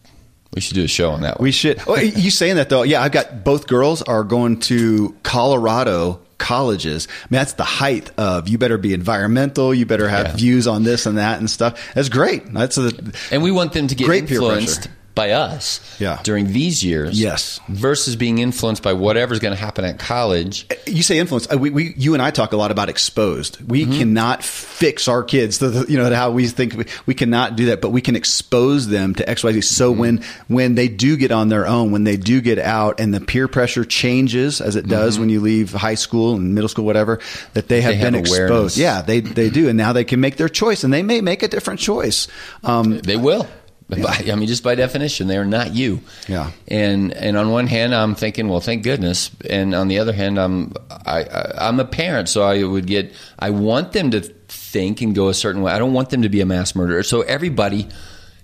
[0.54, 1.38] we should do a show on that.
[1.38, 1.44] One.
[1.44, 1.80] We should.
[1.86, 2.82] Oh, you saying that though?
[2.82, 7.06] Yeah, I've got both girls are going to Colorado colleges.
[7.08, 9.74] I mean, that's the height of you better be environmental.
[9.74, 10.36] You better have Yeah.
[10.36, 11.78] views on this and that and stuff.
[11.94, 12.52] That's great.
[12.52, 12.92] That's a
[13.30, 14.88] and we want them to get Great peer influenced.
[15.18, 16.20] By us Yeah.
[16.22, 17.20] during these years.
[17.20, 17.58] Yes.
[17.68, 20.64] versus being influenced by whatever's going to happen at college.
[20.86, 21.46] you say influence.
[21.52, 23.58] Uh, We, we, you and I talk a lot about exposed.
[23.66, 23.98] We Mm-hmm.
[23.98, 27.56] cannot fix our kids to the, you know, to how we think we, we cannot
[27.56, 29.60] do that, but we can expose them to X, Y, Z.
[29.62, 30.00] So Mm-hmm.
[30.00, 33.20] when, when they do get on their own, when they do get out and the
[33.20, 35.20] peer pressure changes as it does Mm-hmm.
[35.22, 37.18] when you leave high school and middle school, whatever,
[37.54, 38.78] that they have They been have exposed.
[38.78, 39.68] Yeah, they, they do.
[39.68, 42.28] And now they can make their choice and they may make a different choice.
[42.62, 43.46] Um, They will.
[44.02, 46.00] By- I mean, just by definition, they are not you.
[46.28, 46.50] Yeah.
[46.68, 49.30] And and on one hand, I'm thinking, well, thank goodness.
[49.48, 53.14] And on the other hand, I'm I, I I'm a parent, so I would get.
[53.38, 55.72] I want them to think and go a certain way.
[55.72, 57.02] I don't want them to be a mass murderer.
[57.02, 57.88] So everybody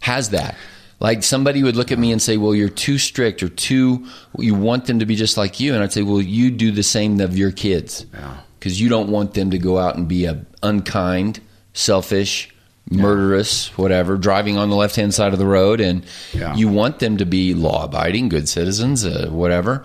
[0.01, 0.57] has that.
[1.01, 4.07] Like somebody would look at me and say, "Well, you're too strict or too.
[4.39, 6.83] You want them to be just like you." And I'd say, "Well, you do the
[6.83, 8.39] same of your kids, Yeah.
[8.59, 11.41] because you don't want them to go out and be a unkind,
[11.75, 12.49] selfish."
[12.91, 16.55] Murderous, whatever, driving on the left hand side of the road, and Yeah.
[16.55, 19.85] you want them to be law abiding, good citizens, uh, whatever.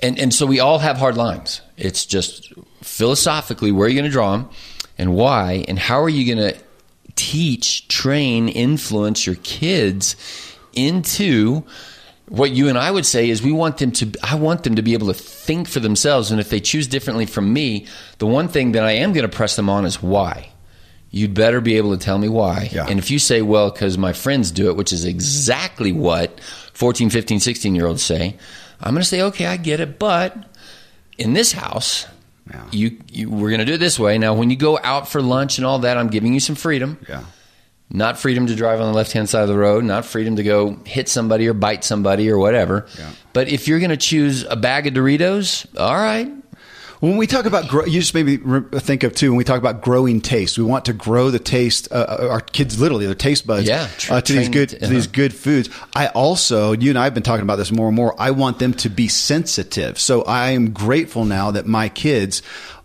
[0.00, 1.62] And and so we all have hard lines.
[1.78, 4.48] It's just philosophically where are you going to draw them,
[4.98, 6.58] and why, and how are you going to
[7.16, 10.16] teach, train, influence your kids
[10.74, 11.62] into
[12.28, 14.82] what you and I would say is we want them to I want them to
[14.82, 17.86] be able to think for themselves and if they choose differently from me,
[18.18, 20.50] the one thing that I am going to press them on is why.
[21.14, 22.70] You'd better be able to tell me why.
[22.72, 22.86] Yeah.
[22.88, 26.40] And if you say, well, because my friends do it, which is exactly what
[26.72, 28.36] 14, 15, 16 year olds say,
[28.80, 29.98] I'm going to say, okay, I get it.
[30.00, 30.36] But
[31.16, 32.06] in this house,
[32.50, 32.64] Yeah.
[32.72, 34.18] you, you we're going to do it this way.
[34.18, 36.98] Now, when you go out for lunch and all that, I'm giving you some freedom.
[37.08, 37.22] yeah.
[37.90, 40.42] Not freedom to drive on the left hand side of the road, not freedom to
[40.42, 42.86] go hit somebody or bite somebody or whatever.
[42.98, 43.10] Yeah.
[43.34, 46.28] But if you're going to choose a bag of Doritos, all right.
[47.04, 48.38] When we talk about grow, you just made me
[48.80, 49.30] think of too.
[49.30, 51.92] When we talk about growing taste, we want to grow the taste.
[51.92, 55.12] Uh, our kids, literally, their taste buds, Yeah, uh, to these good to these uh-huh.
[55.12, 55.68] good foods.
[55.94, 58.14] I also, you and I have been talking about this more and more.
[58.18, 59.98] I want them to be sensitive.
[59.98, 62.40] So I am grateful now that my kids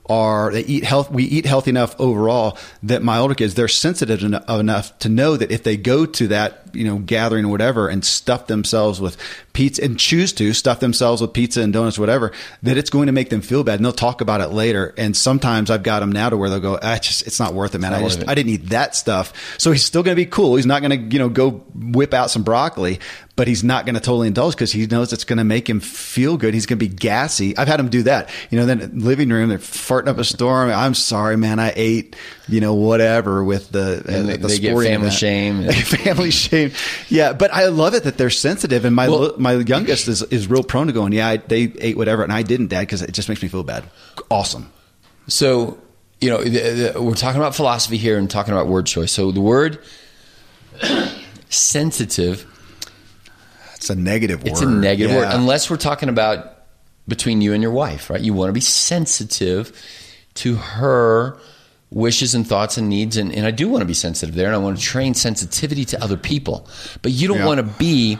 [0.10, 1.10] are they eat health.
[1.10, 5.50] We eat healthy enough overall that my older kids they're sensitive enough to know that
[5.50, 9.18] if they go to that you know gathering or whatever and stuff themselves with
[9.54, 12.32] pizza and choose to stuff themselves with pizza and donuts whatever
[12.64, 13.76] that it's going to make them feel bad.
[13.76, 14.94] And they'll talk about it later.
[14.98, 17.54] And sometimes I've got them now to where they'll go ah, it's just it's not
[17.54, 17.94] worth it man.
[17.94, 18.28] I just.
[18.28, 19.34] I didn't eat that stuff.
[19.58, 20.56] So he's still going to be cool.
[20.56, 23.00] He's not going to you know go whip out some broccoli
[23.40, 25.80] but he's not going to totally indulge because he knows it's going to make him
[25.80, 26.54] feel good.
[26.54, 27.58] He's going to be gassy.
[27.58, 28.30] I've had him do that.
[28.50, 30.70] You know then living room they're farting up a storm.
[30.70, 31.58] I'm sorry man.
[31.58, 32.18] I ate
[32.50, 35.72] you know whatever with the And uh, they- the they get family shame.
[35.72, 36.59] family shame.
[37.10, 40.48] Yeah, but I love it that they're sensitive, and my Well- my youngest is is
[40.48, 43.12] real prone to going, yeah, I, they ate whatever, and I didn't, Dad, because it
[43.12, 43.84] just makes me feel bad.
[44.30, 44.72] Awesome.
[45.28, 45.78] So,
[46.22, 49.12] you know, the, the, we're talking about philosophy here and talking about word choice.
[49.12, 49.80] So the word
[51.50, 52.46] sensitive,
[53.76, 54.52] It's a negative word.
[54.52, 56.56] it's a negative word, unless we're talking about
[57.08, 58.22] between you and your wife, right?
[58.22, 59.72] You want to be sensitive
[60.36, 61.38] to her
[61.92, 63.18] wishes and thoughts and needs.
[63.18, 65.86] And, and I do want to be sensitive there, and I want to train sensitivity
[65.86, 66.68] to other people.
[67.02, 67.46] But you don't Yeah.
[67.46, 68.18] want to be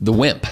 [0.00, 0.46] the wimp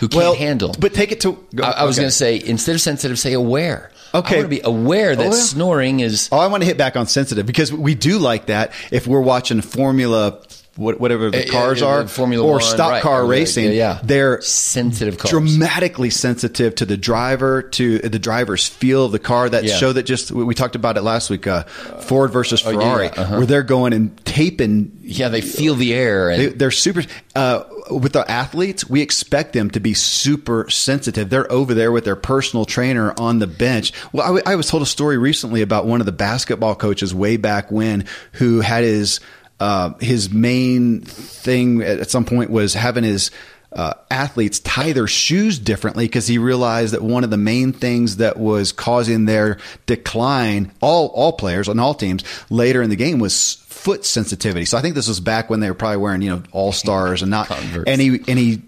[0.00, 0.74] who can't well, handle.
[0.78, 1.38] But take it to.
[1.62, 3.90] I, I was going to say, instead of sensitive, say aware.
[4.14, 4.34] Okay.
[4.34, 5.42] I want to be aware that Oh, yeah.
[5.42, 8.72] snoring is Oh, I want to hit back on sensitive because we do like that.
[8.90, 10.38] If we're watching Formula
[10.76, 13.98] whatever the Uh, cars are, Formula or One, stock right, car right, racing, yeah, yeah.
[14.02, 15.30] they're sensitive cars.
[15.30, 19.48] dramatically sensitive to the driver, to the driver's feel of the car.
[19.50, 19.76] That Yeah.
[19.76, 21.64] show that just we talked about it last week, uh,
[22.00, 23.36] Ford versus Oh, Ferrari, yeah, uh-huh.
[23.38, 27.02] where they're going and taping yeah, they feel the air and they, they're super.
[27.36, 31.28] Uh, with the athletes, we expect them to be super sensitive.
[31.28, 33.92] They're over there with their personal trainer on the bench.
[34.12, 37.14] Well, I, w- I was told a story recently about one of the basketball coaches
[37.14, 39.20] way back when who had his
[39.62, 43.30] uh, his main thing at, some point was having his.
[43.74, 48.18] Uh, athletes tie their shoes differently because he realized that one of the main things
[48.18, 49.56] that was causing their
[49.86, 54.66] decline, all all players on all teams later in the game was foot sensitivity.
[54.66, 57.22] So I think this was back when they were probably wearing, you know, all stars
[57.22, 57.84] and not, Converse.
[57.86, 58.60] and he, and he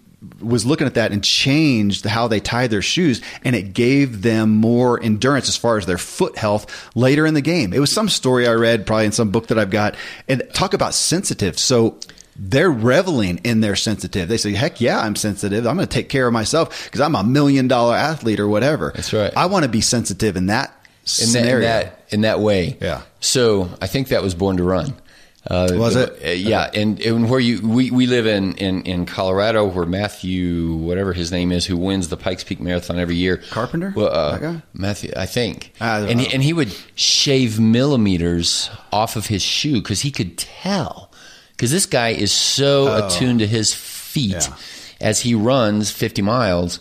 [0.44, 4.50] was looking at that and changed how they tied their shoes and it gave them
[4.50, 7.72] more endurance as far as their foot health later in the game.
[7.72, 9.96] It was some story I read probably in some book that I've got
[10.28, 11.58] and talk about sensitive.
[11.58, 11.98] So
[12.36, 14.28] they're reveling in their sensitive.
[14.28, 15.66] They say, heck yeah, I'm sensitive.
[15.66, 18.92] I'm going to take care of myself because I'm a million dollar athlete or whatever.
[18.94, 19.32] That's right.
[19.36, 21.60] I want to be sensitive in that in that, in scenario.
[21.66, 22.76] that in that way.
[22.80, 23.02] Yeah.
[23.20, 24.94] So I think that was Born to Run.
[25.50, 26.18] Uh, Was it?
[26.24, 30.72] uh, yeah, and, and where you we, we live in, in in Colorado, where Matthew,
[30.72, 33.92] whatever his name is, who wins the Pikes Peak Marathon every year, Carpenter?
[33.94, 34.60] Well, uh?
[34.72, 39.74] Matthew, I think, I and he, and he would shave millimeters off of his shoe
[39.82, 41.10] because he could tell
[41.52, 44.56] because this guy is so attuned to his feet Oh.
[45.00, 45.08] Yeah.
[45.08, 46.78] as he runs 50 miles.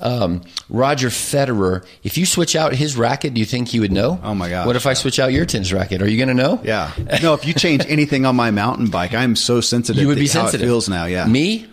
[0.00, 4.18] Um, Roger Federer, if you switch out his racket, do you think he would know?
[4.22, 4.66] Oh, my god!
[4.66, 6.00] What if I switch out your tennis racket?
[6.02, 6.60] Are you going to know?
[6.64, 6.90] Yeah.
[7.22, 10.26] No, if you change anything on my mountain bike, I'm so sensitive You would be
[10.26, 10.62] sensitive.
[10.62, 11.04] it feels now.
[11.04, 11.26] Yeah.
[11.26, 11.66] Me,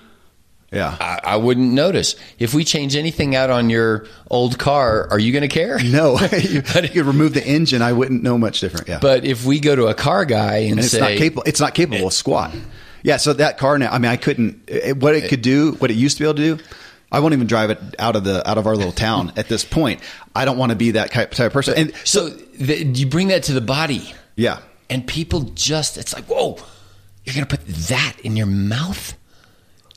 [0.71, 0.97] Yeah.
[0.99, 2.15] I, I wouldn't notice.
[2.39, 5.79] If we change anything out on your old car, are you going to care?
[5.83, 6.61] No, you,
[6.91, 7.81] you remove the engine.
[7.81, 8.87] I wouldn't know much different.
[8.89, 8.99] Yeah.
[9.01, 11.43] But if we go to a car guy and, and it's say, not capable.
[11.45, 12.53] It's not capable of squat.
[13.03, 13.17] Yeah.
[13.17, 15.95] So that car now, I mean, I couldn't, it, what it could do, what it
[15.95, 16.63] used to be able to do,
[17.11, 19.63] I won't even drive it out of the, out of our little town at this
[19.63, 20.01] point.
[20.35, 21.73] I don't want to be that type of person.
[21.77, 24.59] And so the, you bring that to the body, yeah.
[24.89, 26.57] and people just, it's like, whoa,
[27.23, 29.17] you're going to put that in your mouth?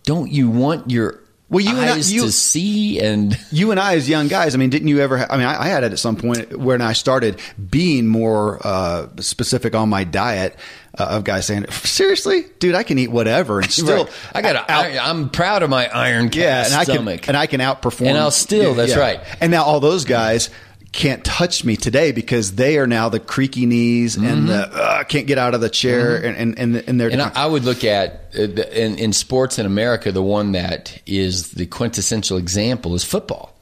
[0.04, 1.19] Don't you want your
[1.50, 4.58] Well, you and I- you- to see and you and I, as young guys, I
[4.58, 5.18] mean, didn't you ever?
[5.18, 7.40] Ha- I mean, I, I had it at some point when I started
[7.70, 10.56] being more uh, specific on my diet.
[10.98, 14.12] Uh, of guys saying, "Seriously, dude, I can eat whatever and still." Right.
[14.34, 14.68] I got.
[14.68, 17.22] I'm proud of my iron yeah, cast and I stomach.
[17.22, 18.06] can and I can outperform.
[18.08, 19.20] And I'll still, that's right.
[19.40, 20.50] And now all those guys
[20.92, 25.26] can't touch me today because they are now the creaky knees and the uh, can't
[25.28, 27.20] get out of the chair and and and, and they're Mm-hmm.
[27.20, 30.52] And I, I would look at uh, the- in, in sports in America, the one
[30.52, 33.56] that is the quintessential example is football,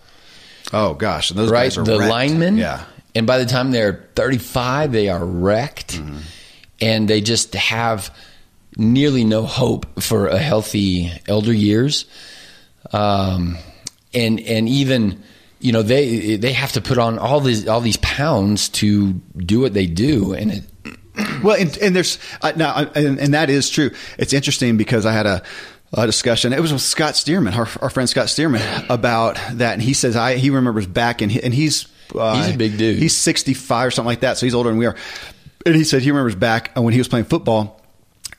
[0.73, 1.65] oh gosh, and those right?
[1.65, 2.11] guys are The wrecked.
[2.11, 2.85] linemen, yeah.
[3.15, 6.19] And by the time they're 35, they are wrecked, Mm-hmm.
[6.81, 8.15] and they just have
[8.77, 12.07] nearly no hope for a healthy elder years.
[12.93, 13.59] Um,
[14.15, 15.23] and and even
[15.61, 19.61] you know they they have to put on all these all these pounds to do
[19.61, 20.65] what they do, and it,
[21.43, 23.91] Well, and, and there's uh, now, uh, and, and that is true.
[24.19, 25.43] It's interesting because I had a,
[25.93, 26.53] a discussion.
[26.53, 30.15] It was with Scott Stearman, our, our friend Scott Stearman, about that, and he says
[30.17, 32.99] I he remembers back and he, and he's uh, He's a big dude.
[32.99, 34.97] He's 65 or something like that, so he's older than we are.
[35.67, 37.78] And he said he remembers back when he was playing football,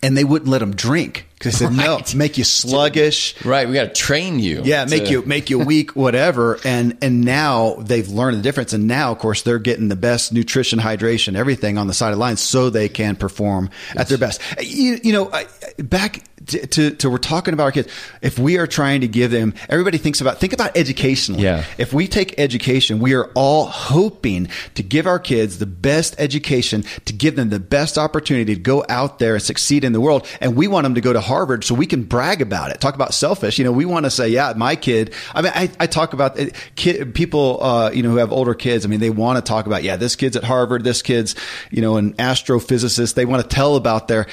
[0.01, 3.35] and they wouldn't let him drink because they said no, make you sluggish.
[3.45, 4.61] right, we got to train you.
[4.63, 6.59] Yeah, make to- you make you weak, whatever.
[6.63, 8.73] And and now they've learned the difference.
[8.73, 12.15] And now, of course, they're getting the best nutrition, hydration, everything on the side of
[12.15, 14.41] the line, so they can perform at their best.
[14.61, 15.47] You, you know, I-
[15.77, 17.91] back to, to to we're talking about our kids.
[18.21, 21.43] If we are trying to give them, everybody thinks about think about educationally.
[21.43, 21.65] Yeah.
[21.77, 26.83] If we take education, we are all hoping to give our kids the best education,
[27.05, 30.27] to give them the best opportunity to go out there and succeed in the world.
[30.41, 32.79] And we want them to go to Harvard so we can brag about it.
[32.79, 33.57] Talk about selfish.
[33.57, 35.13] You know, we want to say, yeah, my kid.
[35.33, 38.53] I mean, I, I talk about it, kid, people, uh, you know, who have older
[38.53, 38.85] kids.
[38.85, 41.35] I mean, they want to talk about, yeah, this kid's at Harvard, this kid's,
[41.71, 43.15] you know, an astrophysicist.
[43.15, 44.27] They want to tell about their,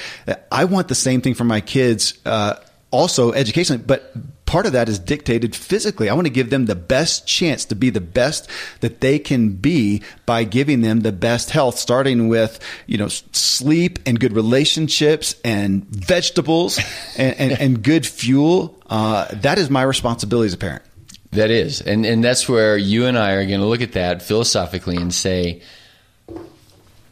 [0.51, 1.96] I want the same thing for my kids.
[2.25, 2.55] Uh,
[2.91, 4.13] also educationally, but
[4.45, 6.09] part of that is dictated physically.
[6.09, 9.49] I want to give them the best chance to be the best that they can
[9.49, 15.35] be by giving them the best health, starting with, you know, sleep and good relationships
[15.43, 16.79] and vegetables
[17.17, 18.81] and, and, and good fuel.
[18.89, 20.83] Uh, that is my responsibility as a parent.
[21.31, 24.21] That is, and and that's where you and I are going to look at that
[24.23, 25.61] philosophically and say,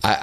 [0.05, 0.17] I,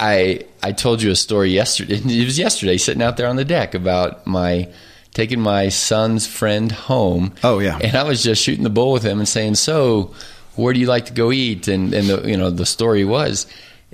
[0.63, 1.97] I I told you a story yesterday.
[2.05, 4.69] It was yesterday, sitting out there on the deck about my
[5.13, 7.35] taking my son's friend home.
[7.45, 7.79] Oh, yeah.
[7.83, 10.15] and I was just shooting the bull with him and saying, so
[10.55, 11.69] where do you like to go eat?
[11.69, 13.47] And and the you know the story was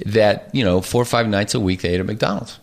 [0.07, 2.59] that you know four or five nights a week they ate at McDonald's.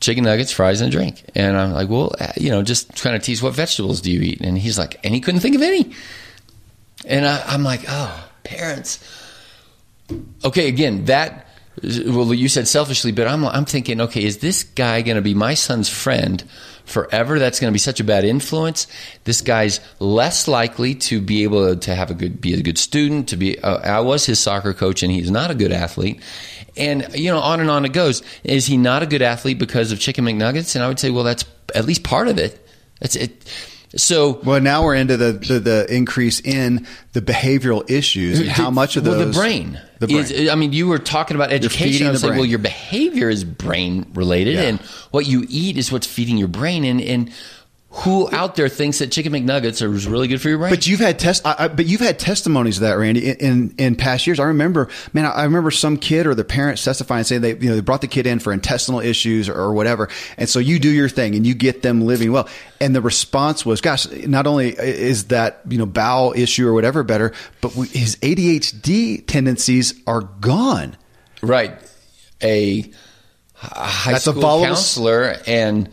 [0.00, 1.24] chicken nuggets, fries, and a drink.
[1.34, 4.20] And I'm like, well, uh, you know, just trying to tease what vegetables do you
[4.22, 4.40] eat?
[4.40, 5.92] And he's like, and he couldn't think of any.
[7.04, 8.98] And I, I'm like, oh, parents.
[10.42, 11.46] Okay, again, that.
[11.82, 15.34] Well, you said selfishly, but I'm I'm thinking, okay, is this guy going to be
[15.34, 16.42] my son's friend
[16.84, 17.38] forever?
[17.38, 18.86] That's going to be such a bad influence.
[19.24, 23.28] This guy's less likely to be able to have a good, be a good student.
[23.28, 26.20] To be, uh, I was his soccer coach, and he's not a good athlete.
[26.76, 28.22] And you know, on and on it goes.
[28.44, 30.74] Is he not a good athlete because of chicken McNuggets?
[30.74, 32.66] And I would say, well, that's at least part of it.
[33.00, 33.48] That's it.
[33.96, 38.38] So well, now we're into the, the, the increase in the behavioral issues.
[38.38, 39.16] And how much of those?
[39.16, 39.80] Well, the brain.
[39.98, 40.18] The brain.
[40.20, 42.06] Is, I mean, you were talking about education.
[42.06, 44.62] I was like, well, your behavior is brain related, Yeah.
[44.62, 44.80] and
[45.10, 46.84] what you eat is what's feeding your brain.
[46.84, 47.32] And and
[47.92, 50.70] who out there thinks that chicken McNuggets are really good for your brain?
[50.70, 53.74] But you've had test, I, I, but you've had testimonies of that, Randy, in, in,
[53.78, 54.38] in past years.
[54.38, 57.74] I remember, man, I remember some kid or the parents testifying saying they, you know,
[57.74, 60.88] they brought the kid in for intestinal issues or, or whatever, and so you do
[60.88, 62.48] your thing and you get them living well.
[62.80, 67.02] And the response was, gosh, not only is that you know bowel issue or whatever
[67.02, 70.96] better, but we, his ADHD tendencies are gone.
[71.42, 71.72] Right.
[72.40, 72.88] A
[73.54, 75.90] high That's a school volatile- counselor and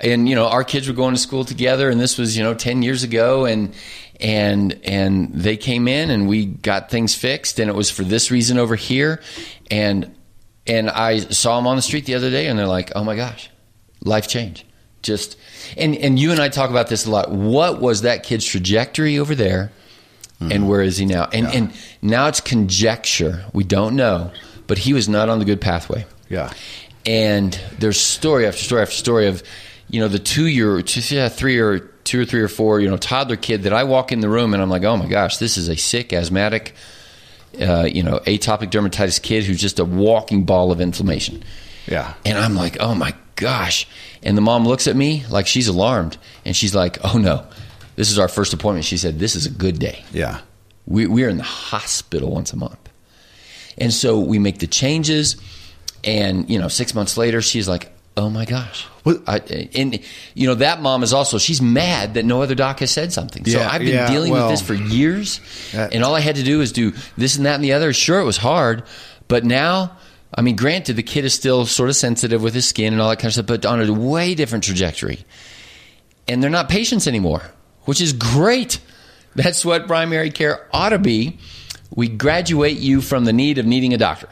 [0.00, 2.54] and you know our kids were going to school together and this was you know
[2.54, 3.74] 10 years ago and
[4.20, 8.30] and and they came in and we got things fixed and it was for this
[8.30, 9.20] reason over here
[9.70, 10.14] and
[10.66, 13.16] and I saw them on the street the other day and they're like oh my
[13.16, 13.50] gosh
[14.02, 14.66] life change
[15.02, 15.38] just
[15.76, 17.30] and and you and I talk about this a lot.
[17.30, 19.70] What was that kid's trajectory over there
[20.40, 20.66] and mm-hmm.
[20.66, 21.28] where is he now?
[21.32, 21.72] And and
[22.02, 23.44] now it's conjecture.
[23.52, 24.30] We don't know
[24.66, 26.06] but he was not on the good pathway.
[26.28, 26.52] Yeah.
[27.04, 29.42] and there's story after story after story of
[29.90, 32.88] you know the two year two, yeah, three or two or three or four you
[32.88, 35.38] know toddler kid that I walk in the room and I'm like oh my gosh
[35.38, 36.74] this is a sick asthmatic
[37.60, 41.42] uh, you know atopic dermatitis kid who's just a walking ball of inflammation
[41.86, 42.14] Yeah.
[42.24, 43.86] and I'm like oh my gosh
[44.22, 47.46] and the mom looks at me like she's alarmed and she's like oh no
[47.96, 50.40] this is our first appointment she said this is a good day Yeah.
[50.86, 52.78] we, we're in the hospital once a month.
[53.78, 55.36] And so we make the changes.
[56.02, 58.86] And, you know, six months later, she's like, oh my gosh.
[59.04, 59.38] Well- I,
[59.74, 59.98] and,
[60.34, 63.44] you know, that mom is also, she's mad that no other doc has said something.
[63.44, 65.40] So Yeah, I've been yeah, dealing well, with this for years.
[65.72, 67.92] that- and all I had to do is do this and that and the other.
[67.92, 68.82] Sure, it was hard.
[69.28, 69.96] But now,
[70.34, 73.10] I mean, granted, the kid is still sort of sensitive with his skin and all
[73.10, 75.24] that kind of stuff, but on a way different trajectory
[76.28, 77.42] and they're not patients anymore,
[77.84, 78.78] which is great.
[79.36, 81.38] That's what primary care ought to be.
[81.94, 84.28] We graduate you from the need of needing a doctor.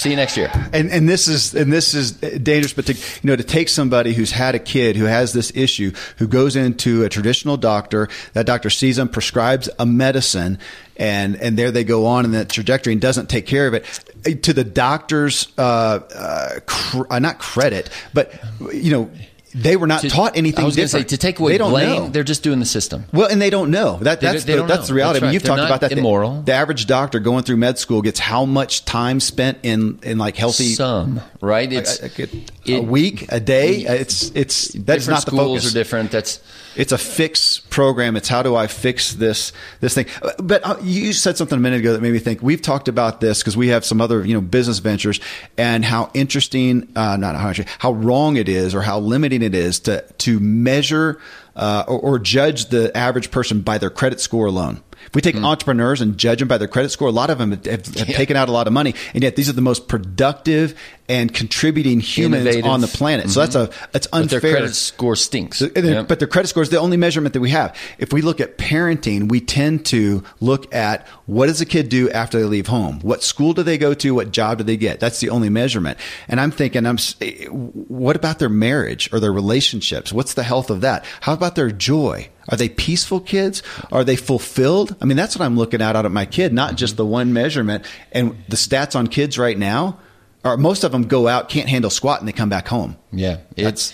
[0.00, 0.50] See you next year.
[0.72, 4.14] and and this is and this is dangerous but to you know to take somebody
[4.14, 8.46] who's had a kid who has this issue who goes into a traditional doctor that
[8.46, 10.58] doctor sees them prescribes a medicine
[10.96, 14.42] and and there they go on in that trajectory and doesn't take care of it
[14.42, 18.32] to the doctor's uh, uh, cr- uh not credit but
[18.72, 19.10] you know
[19.54, 21.70] they were not To- taught anything I was different say to take away they don't
[21.70, 21.88] blame.
[22.04, 22.08] know.
[22.08, 23.04] They're just doing the system.
[23.12, 24.20] Well, and they don't know that.
[24.20, 24.86] That's the, that's know.
[24.86, 25.20] the reality.
[25.20, 25.90] That's I mean, you've They're talked about that.
[25.90, 26.42] The- immoral.
[26.42, 30.36] The, average doctor going through med school gets how much time spent in in like
[30.36, 31.72] healthy Some right?
[31.72, 33.76] It's a, a, a it- week, a day.
[33.86, 35.70] It's it's that's not the schools focus.
[35.70, 36.10] are different.
[36.10, 36.40] That's
[36.76, 38.16] It's a fix program.
[38.16, 40.06] It's how do I fix this this thing?
[40.38, 42.42] But uh, you said something a minute ago that made me think.
[42.42, 45.20] We've talked about this because we have some other you know business ventures
[45.58, 49.54] and how interesting, uh, not how interesting, how wrong it is or how limiting it
[49.54, 51.20] is to to measure
[51.56, 54.80] uh, or, or judge the average person by their credit score alone.
[55.10, 57.50] If we take entrepreneurs and judge them by their credit score, a lot of them
[57.50, 58.16] have, have Yeah.
[58.16, 60.74] taken out a lot of money, and yet these are the most productive
[61.08, 62.70] and contributing humans Innovative.
[62.70, 63.28] on the planet.
[63.30, 64.38] So that's a that's but unfair.
[64.38, 65.60] their credit score stinks.
[65.60, 66.06] Yep.
[66.06, 67.74] But their credit score is the only measurement that we have.
[67.98, 72.08] If we look at parenting, we tend to look at what does a kid do
[72.10, 73.00] after they leave home?
[73.02, 74.14] What school do they go to?
[74.14, 75.00] What job do they get?
[75.00, 75.98] That's the only measurement.
[76.28, 80.12] And I'm thinking, I'm, eh, what about their marriage or their relationships?
[80.12, 81.04] What's the health of that?
[81.22, 82.28] How about their joy?
[82.50, 83.62] Are they peaceful kids?
[83.92, 84.96] Are they fulfilled?
[85.00, 87.32] I mean, that's what I'm looking at out of my kid, not just the one
[87.32, 87.84] measurement.
[88.12, 89.98] And the stats on kids right now
[90.44, 92.96] are most of them go out, can't handle squat, and they come back home.
[93.12, 93.92] Yeah, it's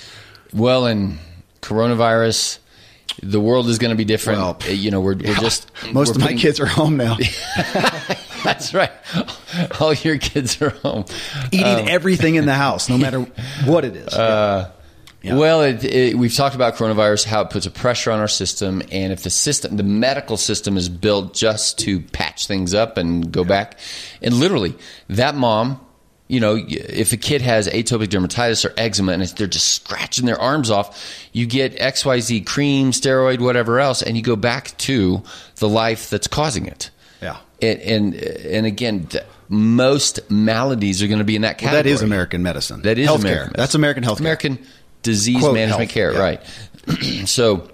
[0.55, 1.19] well, and
[1.61, 2.59] coronavirus.
[3.23, 4.41] The world is going to be different.
[4.41, 7.17] Well, Uh, you know, we're, we're just Most we're of my kids are home now.
[8.45, 8.91] That's right.
[9.81, 11.07] All your kids are home.
[11.51, 13.21] eating everything in the house, no matter
[13.65, 14.13] what it is.
[14.13, 14.69] Yeah.
[15.35, 18.83] Well, it, it, we've talked about coronavirus, how it puts a pressure on our system,
[18.93, 23.33] and if the system, the medical system, is built just to patch things up and
[23.33, 23.79] go back,
[24.23, 24.75] and literally
[25.09, 25.81] that mom,
[26.29, 30.41] you know, if a kid has atopic dermatitis or eczema and they're just scratching their
[30.41, 34.77] arms off, you get X Y Z cream, steroid, whatever else, and you go back
[34.79, 35.23] to
[35.57, 36.91] the life that's causing it.
[37.23, 37.37] Yeah.
[37.63, 41.83] And and, and again, th- most maladies are going to be in that Well, category.
[41.85, 42.83] that is American medicine.
[42.83, 43.15] That is healthcare.
[43.21, 43.39] American.
[43.39, 43.53] medicine.
[43.57, 44.21] That's American healthcare.
[44.21, 44.59] American
[45.07, 46.19] disease Quote, management health, care, yeah.
[46.19, 46.43] right?
[47.27, 47.69] so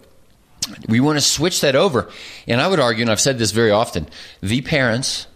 [0.88, 2.10] we want to switch that over,
[2.46, 4.06] and I would argue, and I've said this very often:
[4.40, 5.26] the parents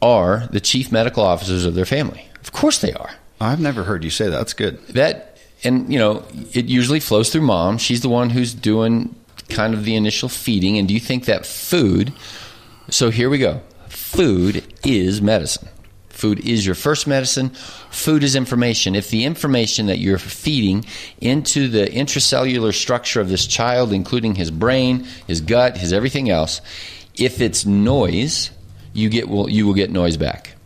[0.00, 2.26] are the chief medical officers of their family.
[2.40, 3.10] Of course, they are.
[3.40, 4.36] I've never heard you say that.
[4.36, 4.78] That's good.
[4.88, 7.78] That and you know it usually flows through mom.
[7.78, 9.14] She's the one who's doing
[9.48, 10.78] kind of the initial feeding.
[10.78, 12.12] And do you think that food?
[12.88, 13.60] So here we go.
[13.88, 15.68] Food is medicine.
[16.20, 17.48] Food is your first medicine.
[17.90, 18.94] Food is information.
[18.94, 20.84] If the information that you're feeding
[21.18, 26.60] into the intracellular structure of this child, including his brain, his gut, his everything else,
[27.14, 28.50] if it's noise,
[28.92, 30.56] you get will you will get noise back,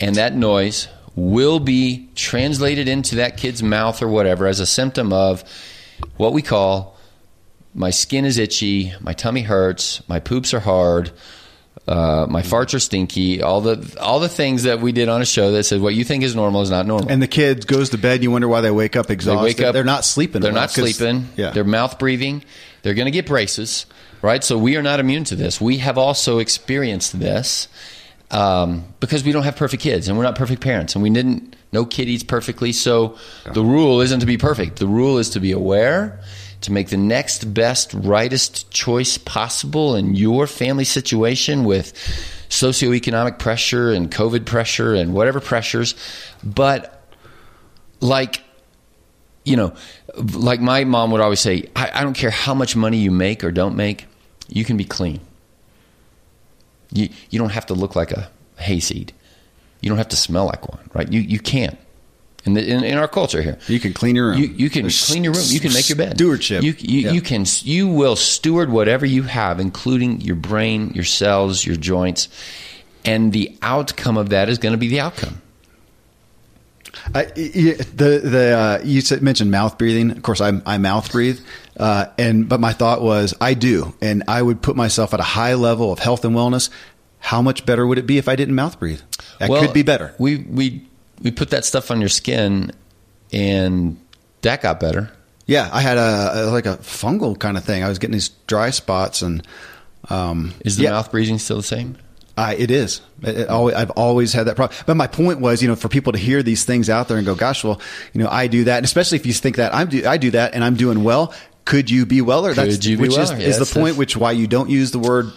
[0.00, 5.12] and that noise will be translated into that kid's mouth or whatever as a symptom
[5.12, 5.44] of
[6.16, 6.98] what we call
[7.72, 11.12] my skin is itchy, my tummy hurts, my poops are hard,
[11.86, 13.42] uh, my farts are stinky.
[13.42, 16.04] All the all the things that we did on a show that said what you
[16.04, 17.10] think is normal is not normal.
[17.10, 18.22] And the kid goes to bed.
[18.22, 19.40] You wonder why they wake up exhausted.
[19.40, 19.72] they wake up.
[19.72, 20.42] They're not sleeping.
[20.42, 21.28] They're well, not sleeping.
[21.36, 21.50] Yeah.
[21.50, 22.44] They're mouth breathing.
[22.82, 23.86] They're going to get braces,
[24.22, 24.44] right?
[24.44, 25.60] So we are not immune to this.
[25.60, 27.66] We have also experienced this
[28.30, 31.56] um, because we don't have perfect kids and we're not perfect parents and we didn't.
[31.72, 32.72] No kid eats perfectly.
[32.72, 33.16] So
[33.54, 34.76] the rule isn't to be perfect.
[34.78, 36.20] The rule is to be aware.
[36.62, 41.92] To make the next best, rightest choice possible in your family situation with
[42.48, 45.94] socioeconomic pressure and COVID pressure and whatever pressures.
[46.44, 47.02] But
[48.00, 48.42] like
[49.44, 49.74] you know,
[50.16, 53.42] like my mom would always say, I, I don't care how much money you make
[53.42, 54.06] or don't make,
[54.48, 55.20] you can be clean.
[56.92, 59.12] You, you don't have to look like a hayseed.
[59.80, 61.10] You don't have to smell like one, right?
[61.10, 61.78] You, you can't.
[62.44, 64.38] In, the, in, in our culture here, You can clean your room.
[64.38, 65.44] you, you can There's clean your room.
[65.46, 66.14] You can make your bed.
[66.16, 66.64] Stewardship.
[66.64, 67.12] You, you, Yeah.
[67.12, 72.28] you can you will steward whatever you have, including your brain, your cells, your joints,
[73.04, 75.40] and the outcome of that is going to be the outcome.
[77.14, 80.10] I, the the uh, you mentioned mouth breathing.
[80.10, 81.40] Of course, I I mouth breathe,
[81.76, 85.24] uh, and but my thought was I do, and I would put myself at a
[85.24, 86.70] high level of health and wellness.
[87.18, 89.00] How much better would it be if I didn't mouth breathe?
[89.38, 90.14] That Well, could be better.
[90.18, 90.86] We we
[91.22, 92.72] we put that stuff on your skin,
[93.32, 93.98] and
[94.42, 95.10] that got better.
[95.46, 97.82] Yeah, I had a, a like a fungal kind of thing.
[97.82, 99.46] I was getting these dry spots, and
[100.08, 101.96] um, Is the yeah, mouth breathing still the same?
[102.36, 103.02] I, it is.
[103.22, 104.76] It, it always, I've always had that problem.
[104.86, 107.26] But my point was, you know, for people to hear these things out there and
[107.26, 107.80] go, "Gosh, well,
[108.12, 110.30] you know, I do that," and especially if you think that I'm do, I do
[110.30, 111.34] that and I'm doing well.
[111.64, 112.54] Could you be weller?
[112.54, 113.36] Could you be which weller?
[113.36, 113.96] is, is the point.
[113.96, 115.30] Which why you don't use the word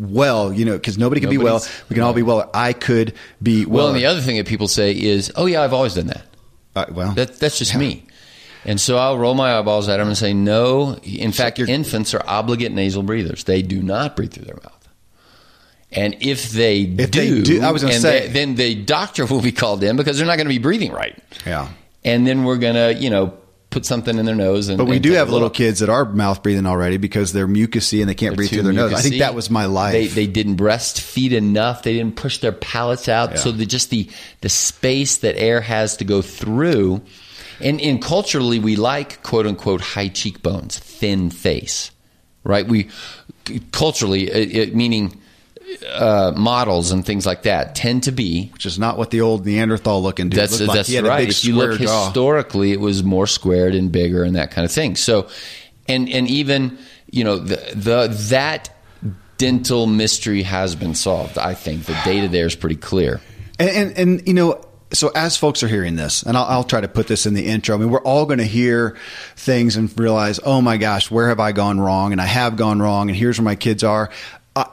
[0.00, 1.64] well, you know, because nobody can be well.
[1.88, 2.48] We can all be weller.
[2.54, 3.88] I could be Well, well.
[3.88, 6.24] and the other thing that people say is, "Oh yeah, I've always done that."
[6.76, 8.06] uh, well, That, that's just me.
[8.64, 10.94] And so I'll roll my eyeballs at them and say, no.
[11.02, 13.42] In fact, you're- infants are obligate nasal breathers.
[13.42, 14.88] They do not breathe through their mouth.
[15.90, 19.26] And if they If do, they do- I was gonna say- they- then the doctor
[19.26, 21.18] will be called in because they're not going to be breathing right.
[21.44, 21.68] yeah.
[22.04, 23.34] And then we're going to, you know,
[23.72, 24.68] put something in their nose.
[24.68, 27.48] And, But we and do have little kids that are mouth breathing already because they're
[27.48, 28.92] mucousy and they can't breathe through their nose.
[28.92, 29.92] I think that was my life.
[29.92, 31.82] They, they didn't breastfeed enough.
[31.82, 33.30] They didn't push their palates out.
[33.30, 33.36] Yeah.
[33.36, 34.08] So the, just the
[34.42, 37.02] the space that air has to go through.
[37.60, 41.90] And, and culturally, we like quote unquote high cheekbones, thin face,
[42.44, 42.66] right?
[42.66, 42.90] We
[43.70, 45.20] culturally, it, it, meaning
[45.92, 49.46] uh, models and things like that, tend to be which is not what the old
[49.46, 50.86] Neanderthal looking dude that's looked like.
[50.86, 51.28] that's right.
[51.28, 52.06] if you look jaw.
[52.06, 54.96] historically, it was more squared and bigger and that kind of thing.
[54.96, 55.28] So,
[55.88, 56.78] and and even
[57.10, 58.70] you know the the that
[59.42, 61.36] dental mystery has been solved.
[61.36, 63.20] I think the data there is pretty clear.
[63.58, 66.80] And, and, and you know, so as folks are hearing this, and I'll, I'll try
[66.80, 67.74] to put this in the intro.
[67.74, 68.96] I mean, we're all going to hear
[69.34, 72.12] things and realize, oh my gosh, where have I gone wrong?
[72.12, 74.10] And I have gone wrong, and here's where my kids are.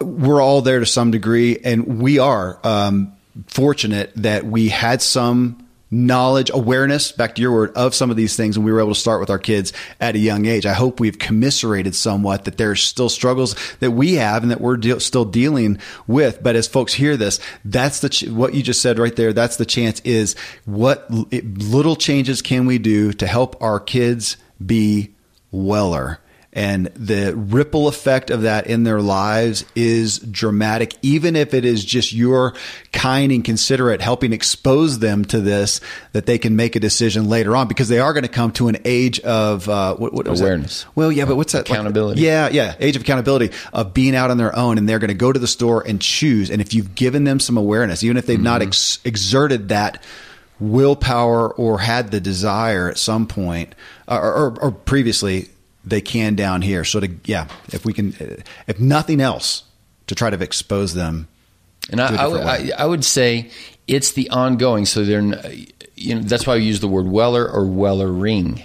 [0.01, 3.13] We're all there to some degree, and we are um,
[3.47, 8.36] fortunate that we had some knowledge, awareness, back to your word, of some of these
[8.36, 10.65] things, and we were able to start with our kids at a young age.
[10.65, 14.77] I hope we've commiserated somewhat that there's still struggles that we have and that we're
[14.77, 16.43] de- still dealing with.
[16.43, 19.34] But as folks hear this, that's the ch- what you just said right there.
[19.34, 24.38] That's the chance is what l- little changes can we do to help our kids
[24.63, 25.15] be
[25.51, 26.19] weller.
[26.52, 31.86] And the ripple effect of that in their lives is dramatic, even if it is
[31.86, 32.56] just your
[32.91, 35.80] kind and considerate helping expose them to this,
[36.14, 38.68] that they can make a decision later on because they are going to come to
[38.68, 40.28] an age of uh, what, what?
[40.28, 40.88] Awareness.
[40.95, 41.70] Well, yeah, but what's that?
[41.70, 42.22] Like- Accountability.
[42.22, 45.14] yeah, yeah, age of accountability of being out on their own, and they're going to
[45.14, 46.50] go to the store and choose.
[46.50, 50.01] And if you've given them some awareness, even if they've not ex- exerted that
[50.59, 53.76] willpower or had the desire at some point
[54.08, 55.50] or, or, or previously,
[55.84, 56.84] they can down here.
[56.84, 58.16] So to yeah, if we can,
[58.68, 59.64] if nothing else,
[60.08, 61.28] to try to expose them
[61.92, 63.51] And I, I, I, would say
[63.88, 64.86] it's the ongoing.
[64.86, 65.22] So they're,
[65.96, 68.64] you know, that's why we use the word weller or Wellering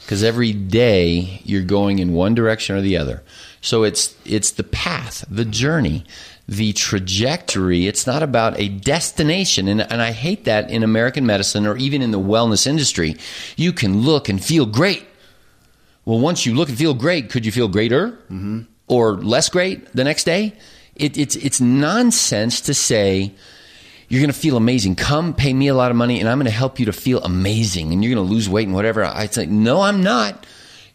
[0.00, 3.22] because every day you're going in one direction or the other.
[3.60, 6.04] So it's it's the path, the journey,
[6.46, 7.86] the trajectory.
[7.86, 9.68] It's not about a destination.
[9.68, 13.16] And, and I hate that in American medicine or even in the wellness industry.
[13.56, 15.06] You can look and feel great.
[16.06, 18.62] Well, once you look and feel great, could you feel greater mm-hmm.
[18.86, 20.54] or less great the next day?
[20.94, 23.34] It, it's it's nonsense to say
[24.08, 24.94] you're going to feel amazing.
[24.94, 27.18] Come pay me a lot of money and I'm going to help you to feel
[27.22, 29.04] amazing and you're going to lose weight and whatever.
[29.04, 30.46] I say, no, I'm not.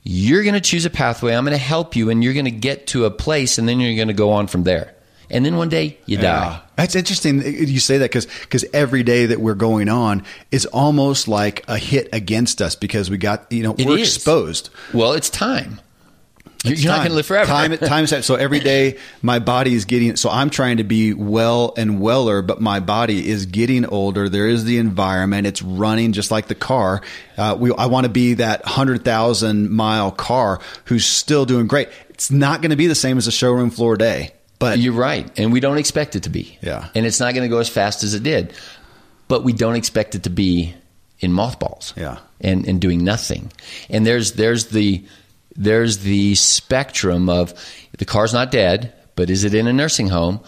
[0.03, 1.35] You're going to choose a pathway.
[1.35, 3.79] I'm going to help you and you're going to get to a place and then
[3.79, 4.95] you're going to go on from there.
[5.31, 6.21] And then one day you yeah.
[6.21, 6.61] die.
[6.75, 11.27] That's interesting you say that because because every day that we're going on is almost
[11.27, 14.15] like a hit against us because we got you know it we're is.
[14.15, 14.69] exposed.
[14.93, 15.79] Well, it's time.
[16.63, 16.85] You're time.
[16.85, 17.47] not going to live forever.
[17.47, 20.15] time, time So every day, my body is getting.
[20.15, 24.29] So I'm trying to be well and weller, but my body is getting older.
[24.29, 25.47] There is the environment.
[25.47, 27.01] It's running just like the car.
[27.37, 31.89] Uh, we, I want to be that hundred thousand mile car who's still doing great.
[32.09, 34.31] It's not going to be the same as a showroom floor day.
[34.61, 36.57] But you're right, and we don't expect it to be.
[36.61, 38.53] Yeah, and it's not going to go as fast as it did,
[39.27, 40.73] but we don't expect it to be
[41.19, 41.93] in mothballs.
[41.97, 43.51] Yeah, and and doing nothing.
[43.89, 45.03] And there's there's the
[45.55, 47.53] there's the spectrum of
[47.97, 50.39] the car's not dead, but is it in a nursing home?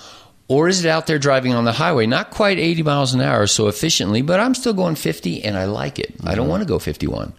[0.47, 3.47] Or is it out there driving on the highway, not quite 80 miles an hour
[3.47, 6.17] so efficiently, but I'm still going 50 and I like it.
[6.17, 6.27] Mm-hmm.
[6.27, 6.51] I don't mm-hmm.
[6.51, 7.33] want to go 51.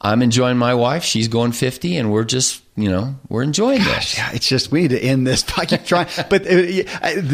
[0.00, 1.04] I'm enjoying my wife.
[1.04, 4.18] She's going 50, and we're just, you know, we're enjoying Gosh, this.
[4.18, 5.44] Yeah, it's just we need to end this.
[5.58, 6.56] I keep trying, but uh,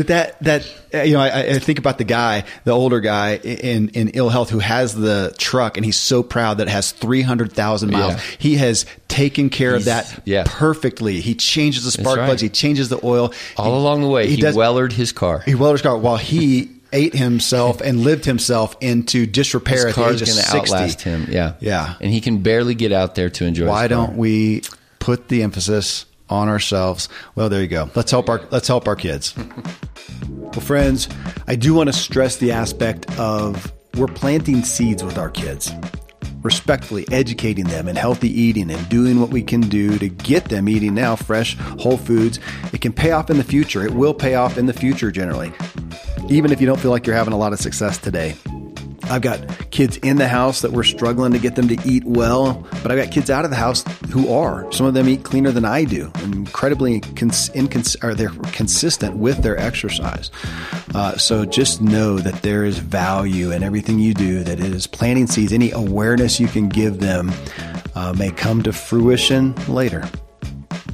[0.07, 3.91] that that uh, you know, I, I, think about the guy, the older guy in
[3.91, 7.91] in ill health who has the truck, and he's so proud that it has 300,000
[7.91, 8.15] miles.
[8.15, 8.21] Yeah.
[8.39, 10.43] He has taken care he's, of that yeah.
[10.45, 11.21] perfectly.
[11.21, 12.27] He changes the spark right.
[12.27, 14.27] plugs, he changes the oil all he, along the way.
[14.27, 15.41] He, he does, wellered his car.
[15.41, 20.21] He wellered his car while he ate himself and lived himself into disrepair His car's
[20.21, 21.27] going to outlast him.
[21.31, 23.69] Yeah, yeah, and he can barely get out there to enjoy.
[23.69, 24.63] Why don't we
[24.99, 27.09] put the emphasis on ourselves?
[27.35, 27.91] Well, there you go.
[27.95, 29.35] Let's help our let's help our kids.
[30.29, 31.09] well, friends,
[31.47, 35.73] I do want to stress the aspect of we're planting seeds with our kids
[36.43, 40.69] respectfully educating them in healthy eating and doing what we can do to get them
[40.69, 42.39] eating now fresh, whole foods,
[42.73, 43.85] it can pay off in the future.
[43.85, 45.53] It will pay off in the future generally,
[46.29, 48.37] even if you don't feel like you're having a lot of success today.
[49.11, 52.67] I've got kids in the house that we're struggling to get them to eat well,
[52.83, 54.71] but I've got kids out of the house who are.
[54.73, 59.43] Some of them eat cleaner than I do, incredibly cons- incons- or they're consistent with
[59.43, 60.31] their exercise.
[60.95, 64.45] Uh, so just know that there is value in everything you do.
[64.45, 65.53] That is planting seeds.
[65.53, 67.33] Any awareness you can give them
[67.95, 70.09] uh, may come to fruition later.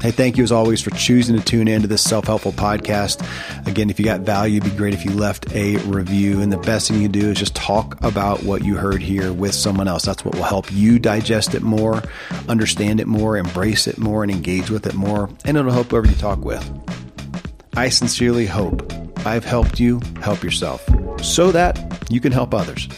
[0.05, 3.26] Hey, thank you as always for choosing to tune in to this self helpful podcast.
[3.66, 6.43] Again, if you got value, it'd be great if you left a review.
[6.43, 9.32] And the best thing you can do is just talk about what you heard here
[9.32, 10.02] with someone else.
[10.05, 12.02] That's what will help you digest it more,
[12.48, 15.31] understand it more, embrace it more, and engage with it more.
[15.47, 16.62] And it'll help whoever you talk with.
[17.74, 18.93] I sincerely hope
[19.24, 20.86] I've helped you help yourself
[21.22, 22.90] so that you can help others.